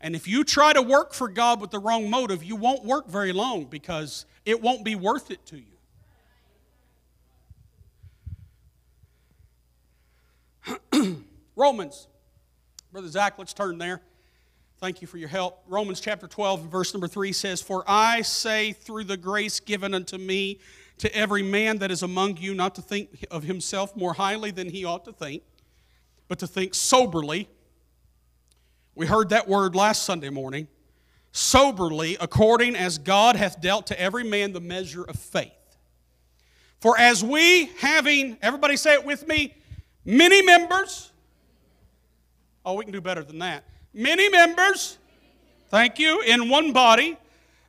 And 0.00 0.16
if 0.16 0.26
you 0.26 0.44
try 0.44 0.72
to 0.72 0.80
work 0.80 1.12
for 1.12 1.28
God 1.28 1.60
with 1.60 1.70
the 1.70 1.78
wrong 1.78 2.08
motive, 2.08 2.42
you 2.42 2.56
won't 2.56 2.84
work 2.84 3.08
very 3.08 3.32
long 3.32 3.66
because 3.66 4.24
it 4.46 4.62
won't 4.62 4.84
be 4.84 4.94
worth 4.94 5.30
it 5.30 5.44
to 5.46 5.60
you. 10.92 11.24
Romans. 11.56 12.06
Brother 12.92 13.08
Zach, 13.08 13.38
let's 13.38 13.52
turn 13.52 13.78
there. 13.78 14.00
Thank 14.78 15.02
you 15.02 15.06
for 15.06 15.18
your 15.18 15.28
help. 15.28 15.62
Romans 15.68 16.00
chapter 16.00 16.26
12, 16.26 16.62
verse 16.62 16.94
number 16.94 17.06
3 17.06 17.32
says, 17.32 17.60
For 17.60 17.84
I 17.86 18.22
say 18.22 18.72
through 18.72 19.04
the 19.04 19.18
grace 19.18 19.60
given 19.60 19.92
unto 19.92 20.16
me 20.16 20.58
to 20.98 21.14
every 21.14 21.42
man 21.42 21.78
that 21.78 21.90
is 21.90 22.02
among 22.02 22.38
you 22.38 22.54
not 22.54 22.74
to 22.76 22.82
think 22.82 23.26
of 23.30 23.42
himself 23.42 23.94
more 23.94 24.14
highly 24.14 24.50
than 24.50 24.70
he 24.70 24.84
ought 24.84 25.04
to 25.04 25.12
think, 25.12 25.42
but 26.28 26.38
to 26.38 26.46
think 26.46 26.74
soberly 26.74 27.48
we 29.00 29.06
heard 29.06 29.30
that 29.30 29.48
word 29.48 29.74
last 29.74 30.02
Sunday 30.02 30.28
morning. 30.28 30.68
Soberly, 31.32 32.18
according 32.20 32.76
as 32.76 32.98
God 32.98 33.34
hath 33.34 33.58
dealt 33.58 33.86
to 33.86 33.98
every 33.98 34.24
man 34.24 34.52
the 34.52 34.60
measure 34.60 35.04
of 35.04 35.16
faith. 35.16 35.54
For 36.80 36.98
as 36.98 37.24
we, 37.24 37.70
having, 37.78 38.36
everybody 38.42 38.76
say 38.76 38.92
it 38.92 39.06
with 39.06 39.26
me, 39.26 39.56
many 40.04 40.42
members, 40.42 41.12
oh, 42.62 42.74
we 42.74 42.84
can 42.84 42.92
do 42.92 43.00
better 43.00 43.24
than 43.24 43.38
that. 43.38 43.64
Many 43.94 44.28
members, 44.28 44.98
thank 45.70 45.98
you, 45.98 46.20
in 46.20 46.50
one 46.50 46.74
body, 46.74 47.16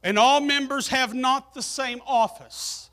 and 0.03 0.19
all 0.19 0.41
members 0.41 0.89
have 0.89 1.13
not 1.13 1.53
the 1.53 1.61
same 1.61 2.01
office. 2.05 2.89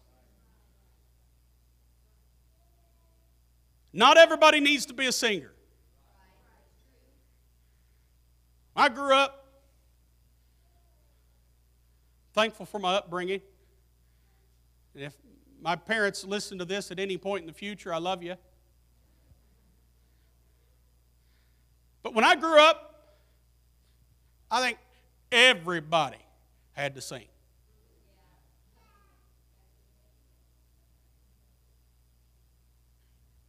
Not 3.92 4.16
everybody 4.16 4.60
needs 4.60 4.86
to 4.86 4.94
be 4.94 5.06
a 5.06 5.12
singer. 5.12 5.50
I 8.78 8.88
grew 8.88 9.12
up 9.12 9.44
thankful 12.32 12.64
for 12.64 12.78
my 12.78 12.94
upbringing. 12.94 13.40
And 14.94 15.02
if 15.02 15.16
my 15.60 15.74
parents 15.74 16.24
listen 16.24 16.58
to 16.58 16.64
this 16.64 16.92
at 16.92 17.00
any 17.00 17.18
point 17.18 17.42
in 17.42 17.48
the 17.48 17.52
future, 17.52 17.92
I 17.92 17.98
love 17.98 18.22
you. 18.22 18.36
But 22.04 22.14
when 22.14 22.24
I 22.24 22.36
grew 22.36 22.60
up, 22.60 23.16
I 24.48 24.62
think 24.62 24.78
everybody 25.32 26.18
had 26.72 26.94
to 26.94 27.00
sing. 27.00 27.26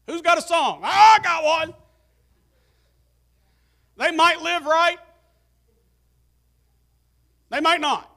Who's 0.07 0.23
got 0.23 0.39
a 0.39 0.41
song? 0.41 0.81
I 0.83 1.19
got 1.23 1.43
one. 1.43 1.75
They 3.97 4.09
might 4.09 4.41
live 4.41 4.65
right, 4.65 4.97
they 7.49 7.59
might 7.59 7.81
not. 7.81 8.09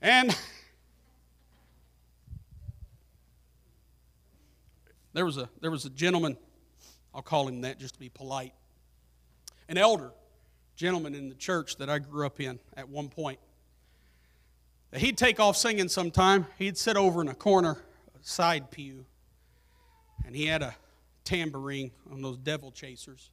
And 0.00 0.36
there 5.12 5.24
was 5.24 5.36
a 5.36 5.48
there 5.60 5.70
was 5.70 5.84
a 5.84 5.90
gentleman, 5.90 6.36
I'll 7.14 7.22
call 7.22 7.48
him 7.48 7.62
that 7.62 7.78
just 7.78 7.94
to 7.94 8.00
be 8.00 8.08
polite. 8.08 8.52
An 9.68 9.76
elder 9.76 10.12
gentleman 10.76 11.14
in 11.14 11.28
the 11.28 11.34
church 11.34 11.76
that 11.76 11.90
I 11.90 11.98
grew 11.98 12.24
up 12.24 12.40
in 12.40 12.60
at 12.76 12.88
one 12.88 13.08
point. 13.08 13.40
He'd 14.94 15.18
take 15.18 15.40
off 15.40 15.56
singing 15.56 15.88
sometime. 15.88 16.46
He'd 16.56 16.78
sit 16.78 16.96
over 16.96 17.20
in 17.20 17.28
a 17.28 17.34
corner, 17.34 17.72
a 18.14 18.24
side 18.24 18.70
pew, 18.70 19.04
and 20.24 20.34
he 20.34 20.46
had 20.46 20.62
a 20.62 20.74
tambourine 21.24 21.90
on 22.10 22.22
those 22.22 22.38
devil 22.38 22.70
chasers. 22.70 23.30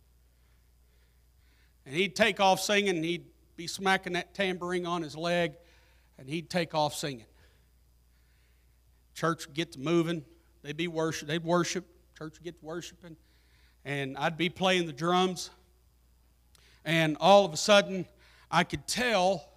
And 1.86 1.96
he'd 1.96 2.16
take 2.16 2.40
off 2.40 2.60
singing, 2.60 2.96
and 2.96 3.06
he'd 3.06 3.26
be 3.56 3.68
smacking 3.68 4.14
that 4.14 4.34
tambourine 4.34 4.86
on 4.86 5.02
his 5.02 5.16
leg, 5.16 5.54
and 6.18 6.28
he'd 6.28 6.50
take 6.50 6.74
off 6.74 6.96
singing. 6.96 7.26
Church 9.14 9.48
would 9.48 9.56
get 9.56 9.72
to 9.74 9.80
moving. 9.80 10.26
They'd 10.64 10.78
be 10.78 10.88
worship. 10.88 11.28
They'd 11.28 11.44
worship. 11.44 11.86
Church 12.18 12.34
would 12.34 12.44
get 12.44 12.60
to 12.60 12.66
worshiping, 12.66 13.16
and 13.84 14.18
I'd 14.18 14.38
be 14.38 14.50
playing 14.50 14.88
the 14.88 14.94
drums. 14.94 15.52
And 16.84 17.18
all 17.20 17.46
of 17.46 17.54
a 17.54 17.58
sudden, 17.58 18.06
I 18.52 18.64
could 18.64 18.88
tell 18.88 19.50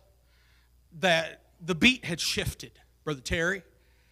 that 1.00 1.42
the 1.60 1.74
beat 1.74 2.04
had 2.04 2.20
shifted, 2.20 2.72
Brother 3.04 3.20
Terry. 3.20 3.62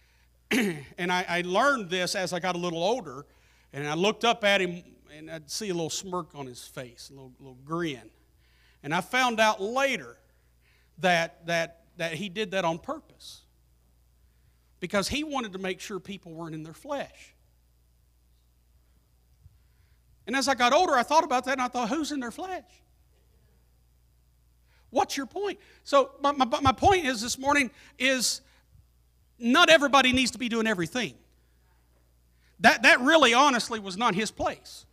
and 0.51 1.11
I, 1.11 1.25
I 1.27 1.41
learned 1.41 1.89
this 1.89 2.15
as 2.15 2.33
I 2.33 2.39
got 2.39 2.55
a 2.55 2.59
little 2.59 2.83
older, 2.83 3.25
and 3.73 3.87
I 3.87 3.95
looked 3.95 4.23
up 4.23 4.43
at 4.43 4.61
him 4.61 4.83
and 5.17 5.31
I'd 5.31 5.49
see 5.49 5.69
a 5.69 5.73
little 5.73 5.89
smirk 5.89 6.35
on 6.35 6.45
his 6.45 6.65
face, 6.65 7.09
a 7.09 7.13
little, 7.13 7.33
little 7.39 7.57
grin. 7.65 8.09
And 8.83 8.93
I 8.93 9.01
found 9.01 9.39
out 9.39 9.59
later 9.59 10.17
that, 10.99 11.45
that, 11.47 11.85
that 11.97 12.13
he 12.13 12.29
did 12.29 12.51
that 12.51 12.63
on 12.63 12.77
purpose 12.77 13.41
because 14.79 15.07
he 15.07 15.23
wanted 15.23 15.53
to 15.53 15.59
make 15.59 15.79
sure 15.79 15.99
people 15.99 16.33
weren't 16.33 16.53
in 16.53 16.61
their 16.61 16.73
flesh. 16.73 17.33
And 20.27 20.35
as 20.35 20.47
I 20.47 20.53
got 20.53 20.71
older, 20.71 20.93
I 20.93 21.03
thought 21.03 21.23
about 21.23 21.45
that 21.45 21.53
and 21.53 21.61
I 21.61 21.67
thought, 21.67 21.89
who's 21.89 22.11
in 22.11 22.19
their 22.19 22.31
flesh? 22.31 22.65
What's 24.91 25.17
your 25.17 25.25
point? 25.25 25.59
So 25.83 26.11
my, 26.21 26.31
my, 26.31 26.45
my 26.61 26.71
point 26.71 27.05
is 27.05 27.21
this 27.21 27.39
morning 27.39 27.71
is 27.97 28.41
not 29.39 29.69
everybody 29.69 30.13
needs 30.13 30.31
to 30.31 30.37
be 30.37 30.47
doing 30.47 30.67
everything. 30.67 31.15
That, 32.59 32.83
that 32.83 33.01
really 33.01 33.33
honestly 33.33 33.79
was 33.79 33.97
not 33.97 34.15
his 34.15 34.31
place. 34.31 34.85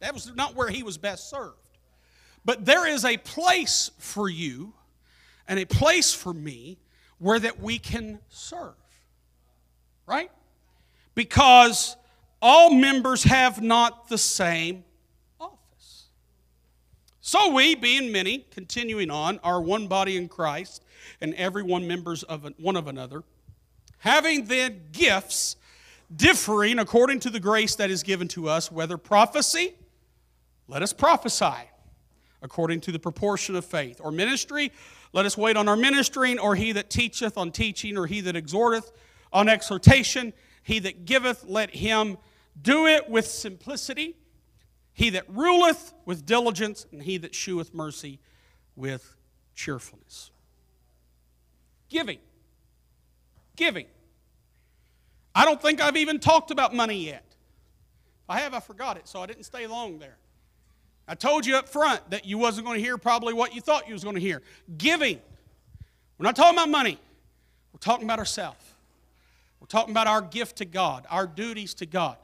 That 0.00 0.14
was 0.14 0.34
not 0.34 0.54
where 0.54 0.68
he 0.68 0.82
was 0.82 0.98
best 0.98 1.30
served. 1.30 1.54
But 2.44 2.64
there 2.64 2.86
is 2.86 3.04
a 3.04 3.16
place 3.16 3.90
for 3.98 4.28
you 4.28 4.72
and 5.48 5.58
a 5.58 5.66
place 5.66 6.12
for 6.12 6.32
me 6.32 6.78
where 7.18 7.38
that 7.38 7.60
we 7.60 7.78
can 7.78 8.20
serve. 8.28 8.74
Right? 10.06 10.30
Because 11.14 11.96
all 12.40 12.72
members 12.72 13.24
have 13.24 13.62
not 13.62 14.08
the 14.08 14.18
same 14.18 14.84
office. 15.40 16.04
So 17.20 17.52
we, 17.52 17.74
being 17.74 18.12
many, 18.12 18.46
continuing 18.50 19.10
on, 19.10 19.40
are 19.42 19.60
one 19.60 19.88
body 19.88 20.16
in 20.16 20.28
Christ, 20.28 20.84
and 21.20 21.34
every 21.34 21.62
one 21.62 21.88
members 21.88 22.22
of 22.22 22.48
one 22.58 22.76
of 22.76 22.86
another, 22.86 23.24
having 23.98 24.44
then 24.44 24.82
gifts 24.92 25.56
differing 26.14 26.78
according 26.78 27.18
to 27.20 27.30
the 27.30 27.40
grace 27.40 27.74
that 27.76 27.90
is 27.90 28.04
given 28.04 28.28
to 28.28 28.48
us, 28.48 28.70
whether 28.70 28.96
prophecy, 28.96 29.74
let 30.68 30.82
us 30.82 30.92
prophesy 30.92 31.70
according 32.42 32.80
to 32.82 32.92
the 32.92 32.98
proportion 32.98 33.56
of 33.56 33.64
faith, 33.64 34.00
or 34.02 34.12
ministry, 34.12 34.70
let 35.12 35.26
us 35.26 35.36
wait 35.36 35.56
on 35.56 35.68
our 35.68 35.76
ministering, 35.76 36.38
or 36.38 36.54
he 36.54 36.72
that 36.72 36.90
teacheth 36.90 37.38
on 37.38 37.50
teaching, 37.50 37.96
or 37.96 38.06
he 38.06 38.20
that 38.20 38.36
exhorteth 38.36 38.92
on 39.32 39.48
exhortation, 39.48 40.32
he 40.62 40.78
that 40.80 41.04
giveth, 41.04 41.44
let 41.44 41.70
him 41.70 42.18
do 42.60 42.86
it 42.86 43.08
with 43.08 43.26
simplicity. 43.26 44.16
He 44.92 45.10
that 45.10 45.24
ruleth 45.28 45.92
with 46.04 46.24
diligence, 46.24 46.86
and 46.92 47.02
he 47.02 47.18
that 47.18 47.34
sheweth 47.34 47.74
mercy 47.74 48.18
with 48.74 49.14
cheerfulness. 49.54 50.30
Giving. 51.88 52.18
Giving. 53.56 53.86
I 55.34 55.44
don't 55.44 55.60
think 55.60 55.80
I've 55.80 55.96
even 55.96 56.18
talked 56.18 56.50
about 56.50 56.74
money 56.74 57.04
yet. 57.04 57.24
If 58.24 58.30
I 58.30 58.40
have, 58.40 58.54
I 58.54 58.60
forgot 58.60 58.96
it, 58.96 59.06
so 59.06 59.20
I 59.20 59.26
didn't 59.26 59.44
stay 59.44 59.66
long 59.66 59.98
there. 59.98 60.16
I 61.08 61.14
told 61.14 61.46
you 61.46 61.56
up 61.56 61.68
front 61.68 62.10
that 62.10 62.24
you 62.24 62.36
wasn't 62.36 62.66
going 62.66 62.78
to 62.78 62.84
hear 62.84 62.98
probably 62.98 63.32
what 63.32 63.54
you 63.54 63.60
thought 63.60 63.86
you 63.86 63.92
was 63.92 64.02
going 64.02 64.16
to 64.16 64.20
hear. 64.20 64.42
Giving. 64.76 65.20
We're 66.18 66.24
not 66.24 66.34
talking 66.34 66.56
about 66.56 66.68
money. 66.68 66.98
We're 67.72 67.78
talking 67.78 68.04
about 68.04 68.18
ourselves. 68.18 68.64
We're 69.60 69.66
talking 69.66 69.92
about 69.92 70.06
our 70.06 70.22
gift 70.22 70.56
to 70.56 70.64
God, 70.64 71.06
our 71.10 71.26
duties 71.26 71.74
to 71.74 71.86
God. 71.86 72.16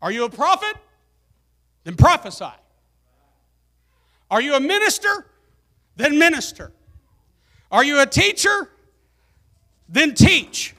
Are 0.00 0.10
you 0.10 0.24
a 0.24 0.30
prophet? 0.30 0.76
Then 1.84 1.94
prophesy. 1.94 2.44
Are 4.30 4.40
you 4.40 4.54
a 4.54 4.60
minister? 4.60 5.26
Then 5.96 6.18
minister. 6.18 6.72
Are 7.70 7.84
you 7.84 8.00
a 8.00 8.06
teacher? 8.06 8.68
Then 9.88 10.14
teach. 10.14 10.74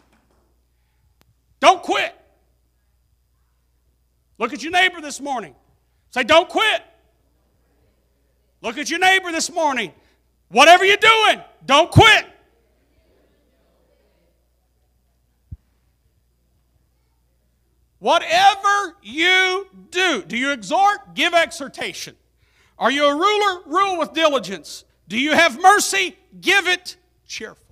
Don't 1.60 1.82
quit. 1.82 2.14
Look 4.38 4.54
at 4.54 4.62
your 4.62 4.72
neighbor 4.72 5.02
this 5.02 5.20
morning. 5.20 5.56
Say, 6.18 6.24
don't 6.24 6.50
quit. 6.50 6.82
Look 8.64 8.80
at 8.80 8.90
your 8.90 8.98
neighbor 8.98 9.32
this 9.32 9.52
morning. 9.52 9.92
Whatever 10.50 10.84
you're 10.84 10.98
doing, 10.98 11.42
don't 11.64 11.92
quit. 11.92 12.26
Whatever 18.00 18.96
you 19.04 19.68
do, 19.92 20.24
do 20.24 20.36
you 20.36 20.54
exhort? 20.54 21.14
Give 21.14 21.36
exhortation. 21.36 22.16
Are 22.80 22.90
you 22.90 23.06
a 23.06 23.14
ruler? 23.14 23.62
Rule 23.68 24.00
with 24.00 24.14
diligence. 24.14 24.86
Do 25.08 25.20
you 25.20 25.34
have 25.34 25.62
mercy? 25.62 26.18
Give 26.42 26.66
it 26.66 26.98
cheerfully. 27.28 27.64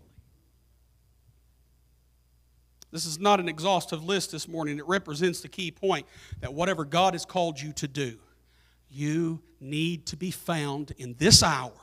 This 2.92 3.08
is 3.08 3.18
not 3.18 3.40
an 3.40 3.50
exhaustive 3.50 4.04
list 4.06 4.32
this 4.32 4.48
morning. 4.48 4.78
It 4.78 4.88
represents 4.88 5.42
the 5.42 5.50
key 5.50 5.72
point 5.72 6.06
that 6.42 6.54
whatever 6.54 6.86
God 6.86 7.16
has 7.16 7.26
called 7.26 7.60
you 7.60 7.74
to 7.74 7.88
do, 7.88 8.20
you 8.96 9.42
need 9.60 10.06
to 10.08 10.16
be 10.16 10.32
found 10.32 10.92
in 10.98 11.16
this 11.18 11.44
hour 11.44 11.74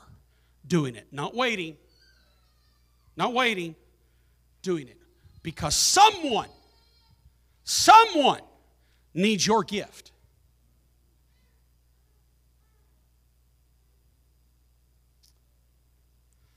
doing 0.65 0.95
it. 0.95 1.07
Not 1.11 1.35
waiting, 1.35 1.77
not 3.15 3.33
waiting, 3.33 3.75
doing 4.61 4.87
it. 4.87 4.97
Because 5.41 5.75
someone 5.75 6.47
Someone 7.63 8.41
needs 9.13 9.47
your 9.47 9.63
gift. 9.63 10.11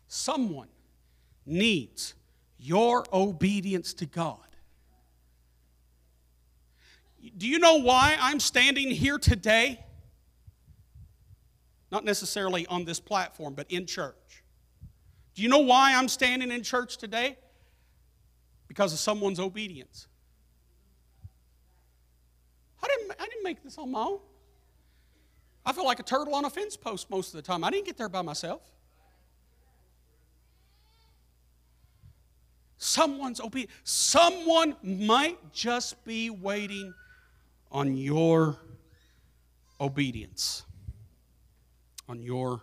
Someone 0.08 0.68
needs 1.44 2.14
your 2.58 3.04
obedience 3.12 3.94
to 3.94 4.06
God. 4.06 4.38
Do 7.36 7.46
you 7.46 7.58
know 7.58 7.76
why 7.76 8.16
I'm 8.18 8.40
standing 8.40 8.90
here 8.90 9.18
today? 9.18 9.84
Not 11.90 12.04
necessarily 12.04 12.66
on 12.66 12.84
this 12.84 13.00
platform, 13.00 13.54
but 13.54 13.70
in 13.70 13.86
church. 13.86 14.42
Do 15.34 15.42
you 15.42 15.48
know 15.48 15.58
why 15.58 15.94
I'm 15.94 16.08
standing 16.08 16.50
in 16.50 16.62
church 16.62 16.96
today? 16.96 17.38
Because 18.68 18.92
of 18.92 18.98
someone's 18.98 19.38
obedience. 19.38 20.08
I 22.82 22.86
didn't, 22.88 23.12
I 23.20 23.24
didn't 23.26 23.44
make 23.44 23.62
this 23.62 23.78
on 23.78 23.90
my 23.90 24.00
own. 24.00 24.18
I 25.64 25.72
feel 25.72 25.84
like 25.84 26.00
a 26.00 26.04
turtle 26.04 26.34
on 26.34 26.44
a 26.44 26.50
fence 26.50 26.76
post 26.76 27.10
most 27.10 27.28
of 27.28 27.34
the 27.34 27.42
time. 27.42 27.64
I 27.64 27.70
didn't 27.70 27.86
get 27.86 27.96
there 27.96 28.08
by 28.08 28.22
myself. 28.22 28.62
Someone's 32.78 33.40
obedient. 33.40 33.72
Someone 33.84 34.76
might 34.82 35.52
just 35.52 36.04
be 36.04 36.30
waiting 36.30 36.94
on 37.72 37.96
your 37.96 38.56
obedience. 39.80 40.65
On 42.08 42.22
your 42.22 42.62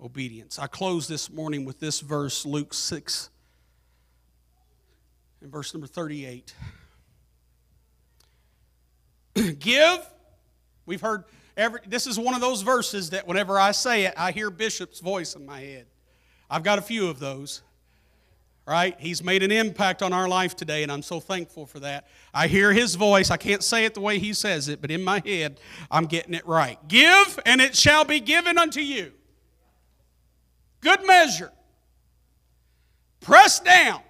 obedience. 0.00 0.58
I 0.58 0.66
close 0.66 1.08
this 1.08 1.30
morning 1.30 1.64
with 1.64 1.80
this 1.80 2.00
verse, 2.00 2.46
Luke 2.46 2.74
6, 2.74 3.30
in 5.40 5.50
verse 5.50 5.74
number 5.74 5.86
38. 5.86 6.54
Give. 9.58 9.98
We've 10.86 11.00
heard 11.00 11.24
every, 11.56 11.80
this 11.86 12.06
is 12.06 12.18
one 12.18 12.34
of 12.34 12.40
those 12.40 12.62
verses 12.62 13.10
that 13.10 13.26
whenever 13.26 13.58
I 13.58 13.72
say 13.72 14.04
it, 14.06 14.14
I 14.16 14.32
hear 14.32 14.50
Bishop's 14.50 15.00
voice 15.00 15.34
in 15.34 15.46
my 15.46 15.60
head. 15.60 15.86
I've 16.50 16.62
got 16.62 16.78
a 16.78 16.82
few 16.82 17.08
of 17.08 17.18
those. 17.18 17.62
Right? 18.64 18.94
He's 19.00 19.24
made 19.24 19.42
an 19.42 19.50
impact 19.50 20.02
on 20.02 20.12
our 20.12 20.28
life 20.28 20.54
today, 20.54 20.84
and 20.84 20.92
I'm 20.92 21.02
so 21.02 21.18
thankful 21.18 21.66
for 21.66 21.80
that. 21.80 22.06
I 22.32 22.46
hear 22.46 22.72
his 22.72 22.94
voice. 22.94 23.30
I 23.30 23.36
can't 23.36 23.62
say 23.62 23.84
it 23.84 23.94
the 23.94 24.00
way 24.00 24.20
he 24.20 24.32
says 24.32 24.68
it, 24.68 24.80
but 24.80 24.90
in 24.90 25.02
my 25.02 25.20
head, 25.24 25.58
I'm 25.90 26.06
getting 26.06 26.32
it 26.32 26.46
right. 26.46 26.78
Give, 26.86 27.40
and 27.44 27.60
it 27.60 27.76
shall 27.76 28.04
be 28.04 28.20
given 28.20 28.58
unto 28.58 28.80
you. 28.80 29.12
Good 30.80 31.04
measure. 31.04 31.50
Pressed 33.20 33.64
down 33.64 34.00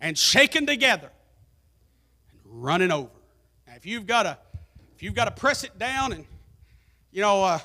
and 0.00 0.18
shaken 0.18 0.66
together 0.66 1.10
and 2.32 2.62
running 2.62 2.90
over 2.90 3.10
Now, 3.66 3.74
if 3.76 3.86
you've 3.86 4.06
got 4.06 4.24
to, 4.24 4.36
if 4.94 5.02
you've 5.02 5.14
got 5.14 5.24
to 5.24 5.30
press 5.30 5.64
it 5.64 5.78
down, 5.78 6.12
and 6.12 6.26
you 7.12 7.22
know, 7.22 7.42
uh, 7.42 7.58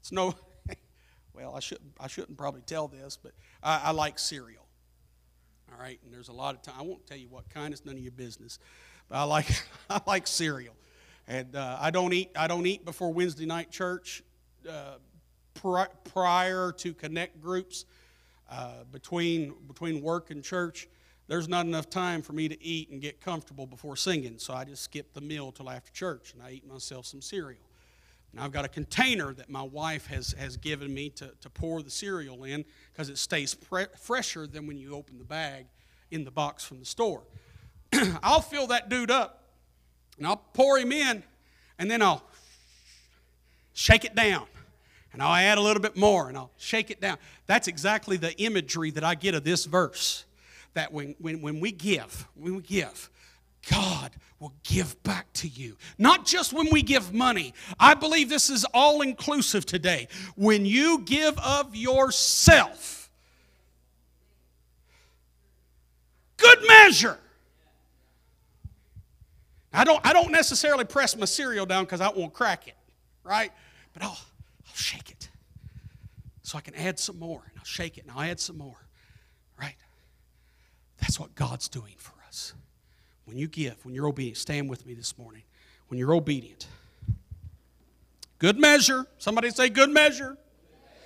it's 0.00 0.10
no. 0.10 0.34
well, 1.34 1.54
I 1.54 1.60
shouldn't. 1.60 1.92
I 2.00 2.06
shouldn't 2.06 2.36
probably 2.36 2.62
tell 2.62 2.88
this, 2.88 3.18
but 3.22 3.32
I, 3.62 3.80
I 3.84 3.90
like 3.92 4.18
cereal. 4.18 4.59
Right, 5.80 5.98
and 6.04 6.12
there's 6.12 6.28
a 6.28 6.32
lot 6.32 6.54
of 6.54 6.62
time. 6.62 6.74
I 6.78 6.82
won't 6.82 7.06
tell 7.06 7.16
you 7.16 7.28
what 7.28 7.48
kind. 7.48 7.72
It's 7.72 7.86
none 7.86 7.94
of 7.94 8.02
your 8.02 8.12
business. 8.12 8.58
But 9.08 9.16
I 9.16 9.22
like 9.22 9.46
I 9.90 10.00
like 10.06 10.26
cereal, 10.26 10.74
and 11.26 11.56
uh, 11.56 11.78
I 11.80 11.90
don't 11.90 12.12
eat. 12.12 12.30
I 12.36 12.46
don't 12.46 12.66
eat 12.66 12.84
before 12.84 13.12
Wednesday 13.12 13.46
night 13.46 13.70
church. 13.70 14.22
Uh, 14.68 14.96
prior 16.04 16.72
to 16.72 16.94
connect 16.94 17.40
groups 17.40 17.84
uh, 18.50 18.84
between 18.92 19.54
between 19.66 20.00
work 20.02 20.30
and 20.30 20.42
church 20.42 20.88
there's 21.30 21.48
not 21.48 21.64
enough 21.64 21.88
time 21.88 22.22
for 22.22 22.32
me 22.32 22.48
to 22.48 22.60
eat 22.60 22.90
and 22.90 23.00
get 23.00 23.20
comfortable 23.20 23.64
before 23.64 23.94
singing, 23.94 24.36
so 24.38 24.52
I 24.52 24.64
just 24.64 24.82
skip 24.82 25.12
the 25.14 25.20
meal 25.20 25.52
till 25.52 25.70
after 25.70 25.92
church 25.92 26.34
and 26.34 26.42
I 26.42 26.50
eat 26.50 26.66
myself 26.66 27.06
some 27.06 27.22
cereal. 27.22 27.69
Now 28.32 28.44
I've 28.44 28.52
got 28.52 28.64
a 28.64 28.68
container 28.68 29.34
that 29.34 29.50
my 29.50 29.62
wife 29.62 30.06
has, 30.06 30.34
has 30.38 30.56
given 30.56 30.92
me 30.92 31.10
to, 31.10 31.32
to 31.40 31.50
pour 31.50 31.82
the 31.82 31.90
cereal 31.90 32.44
in 32.44 32.64
because 32.92 33.08
it 33.08 33.18
stays 33.18 33.54
pre- 33.54 33.86
fresher 33.98 34.46
than 34.46 34.66
when 34.66 34.78
you 34.78 34.94
open 34.94 35.18
the 35.18 35.24
bag 35.24 35.66
in 36.10 36.24
the 36.24 36.30
box 36.30 36.64
from 36.64 36.78
the 36.78 36.84
store. 36.84 37.22
I'll 38.22 38.40
fill 38.40 38.68
that 38.68 38.88
dude 38.88 39.10
up 39.10 39.44
and 40.16 40.26
I'll 40.26 40.36
pour 40.36 40.78
him 40.78 40.92
in 40.92 41.22
and 41.78 41.90
then 41.90 42.02
I'll 42.02 42.22
shake 43.72 44.04
it 44.04 44.14
down 44.14 44.46
and 45.12 45.22
I'll 45.22 45.34
add 45.34 45.58
a 45.58 45.60
little 45.60 45.82
bit 45.82 45.96
more 45.96 46.28
and 46.28 46.36
I'll 46.36 46.52
shake 46.56 46.90
it 46.90 47.00
down. 47.00 47.18
That's 47.46 47.66
exactly 47.66 48.16
the 48.16 48.36
imagery 48.40 48.90
that 48.92 49.02
I 49.02 49.16
get 49.16 49.34
of 49.34 49.42
this 49.42 49.64
verse 49.64 50.24
that 50.74 50.92
when, 50.92 51.16
when, 51.18 51.42
when 51.42 51.58
we 51.58 51.72
give, 51.72 52.28
when 52.34 52.56
we 52.56 52.62
give, 52.62 53.10
God 53.68 54.12
will 54.38 54.54
give 54.64 55.00
back 55.02 55.32
to 55.34 55.48
you. 55.48 55.76
Not 55.98 56.24
just 56.24 56.52
when 56.52 56.68
we 56.70 56.82
give 56.82 57.12
money. 57.12 57.52
I 57.78 57.94
believe 57.94 58.28
this 58.28 58.48
is 58.48 58.64
all 58.72 59.02
inclusive 59.02 59.66
today. 59.66 60.08
When 60.34 60.64
you 60.64 61.00
give 61.00 61.38
of 61.38 61.76
yourself, 61.76 63.10
good 66.38 66.58
measure. 66.66 67.18
I 69.72 69.84
don't, 69.84 70.04
I 70.04 70.12
don't 70.12 70.32
necessarily 70.32 70.84
press 70.84 71.16
my 71.16 71.26
cereal 71.26 71.66
down 71.66 71.84
because 71.84 72.00
I 72.00 72.08
won't 72.08 72.32
crack 72.32 72.66
it, 72.66 72.74
right? 73.22 73.52
But 73.92 74.02
I'll, 74.02 74.10
I'll 74.10 74.74
shake 74.74 75.10
it 75.10 75.28
so 76.42 76.58
I 76.58 76.60
can 76.62 76.74
add 76.74 76.98
some 76.98 77.18
more. 77.18 77.42
And 77.48 77.58
I'll 77.58 77.64
shake 77.64 77.98
it 77.98 78.04
and 78.04 78.10
I'll 78.10 78.28
add 78.28 78.40
some 78.40 78.58
more, 78.58 78.76
right? 79.60 79.76
That's 81.00 81.20
what 81.20 81.34
God's 81.34 81.68
doing 81.68 81.94
for 81.98 82.12
us. 82.14 82.19
When 83.24 83.38
you 83.38 83.48
give, 83.48 83.84
when 83.84 83.94
you're 83.94 84.06
obedient, 84.06 84.38
stand 84.38 84.68
with 84.68 84.86
me 84.86 84.94
this 84.94 85.16
morning. 85.16 85.42
When 85.88 85.98
you're 85.98 86.14
obedient, 86.14 86.66
good 88.38 88.58
measure. 88.58 89.06
Somebody 89.18 89.50
say, 89.50 89.68
good 89.68 89.90
measure. 89.90 90.36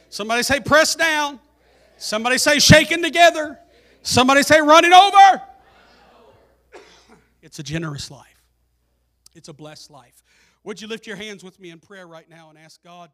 Somebody 0.08 0.42
say, 0.42 0.60
press 0.60 0.94
down. 0.94 1.40
Somebody 1.98 2.38
say, 2.38 2.58
shaking 2.58 3.02
together. 3.02 3.58
Somebody 4.02 4.42
say, 4.42 4.60
running 4.60 4.92
over. 4.92 5.42
It's 7.42 7.58
a 7.58 7.62
generous 7.62 8.10
life, 8.10 8.42
it's 9.34 9.48
a 9.48 9.52
blessed 9.52 9.90
life. 9.90 10.22
Would 10.64 10.80
you 10.80 10.88
lift 10.88 11.06
your 11.06 11.16
hands 11.16 11.44
with 11.44 11.60
me 11.60 11.68
in 11.70 11.78
prayer 11.78 12.06
right 12.06 12.28
now 12.28 12.48
and 12.48 12.58
ask 12.58 12.82
God 12.82 13.10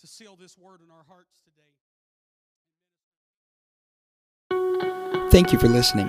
to 0.00 0.06
seal 0.06 0.36
this 0.36 0.56
word 0.56 0.80
in 0.84 0.90
our 0.90 1.04
hearts 1.08 1.40
today? 1.42 1.58
Thank 5.30 5.52
you 5.52 5.58
for 5.58 5.68
listening. 5.68 6.08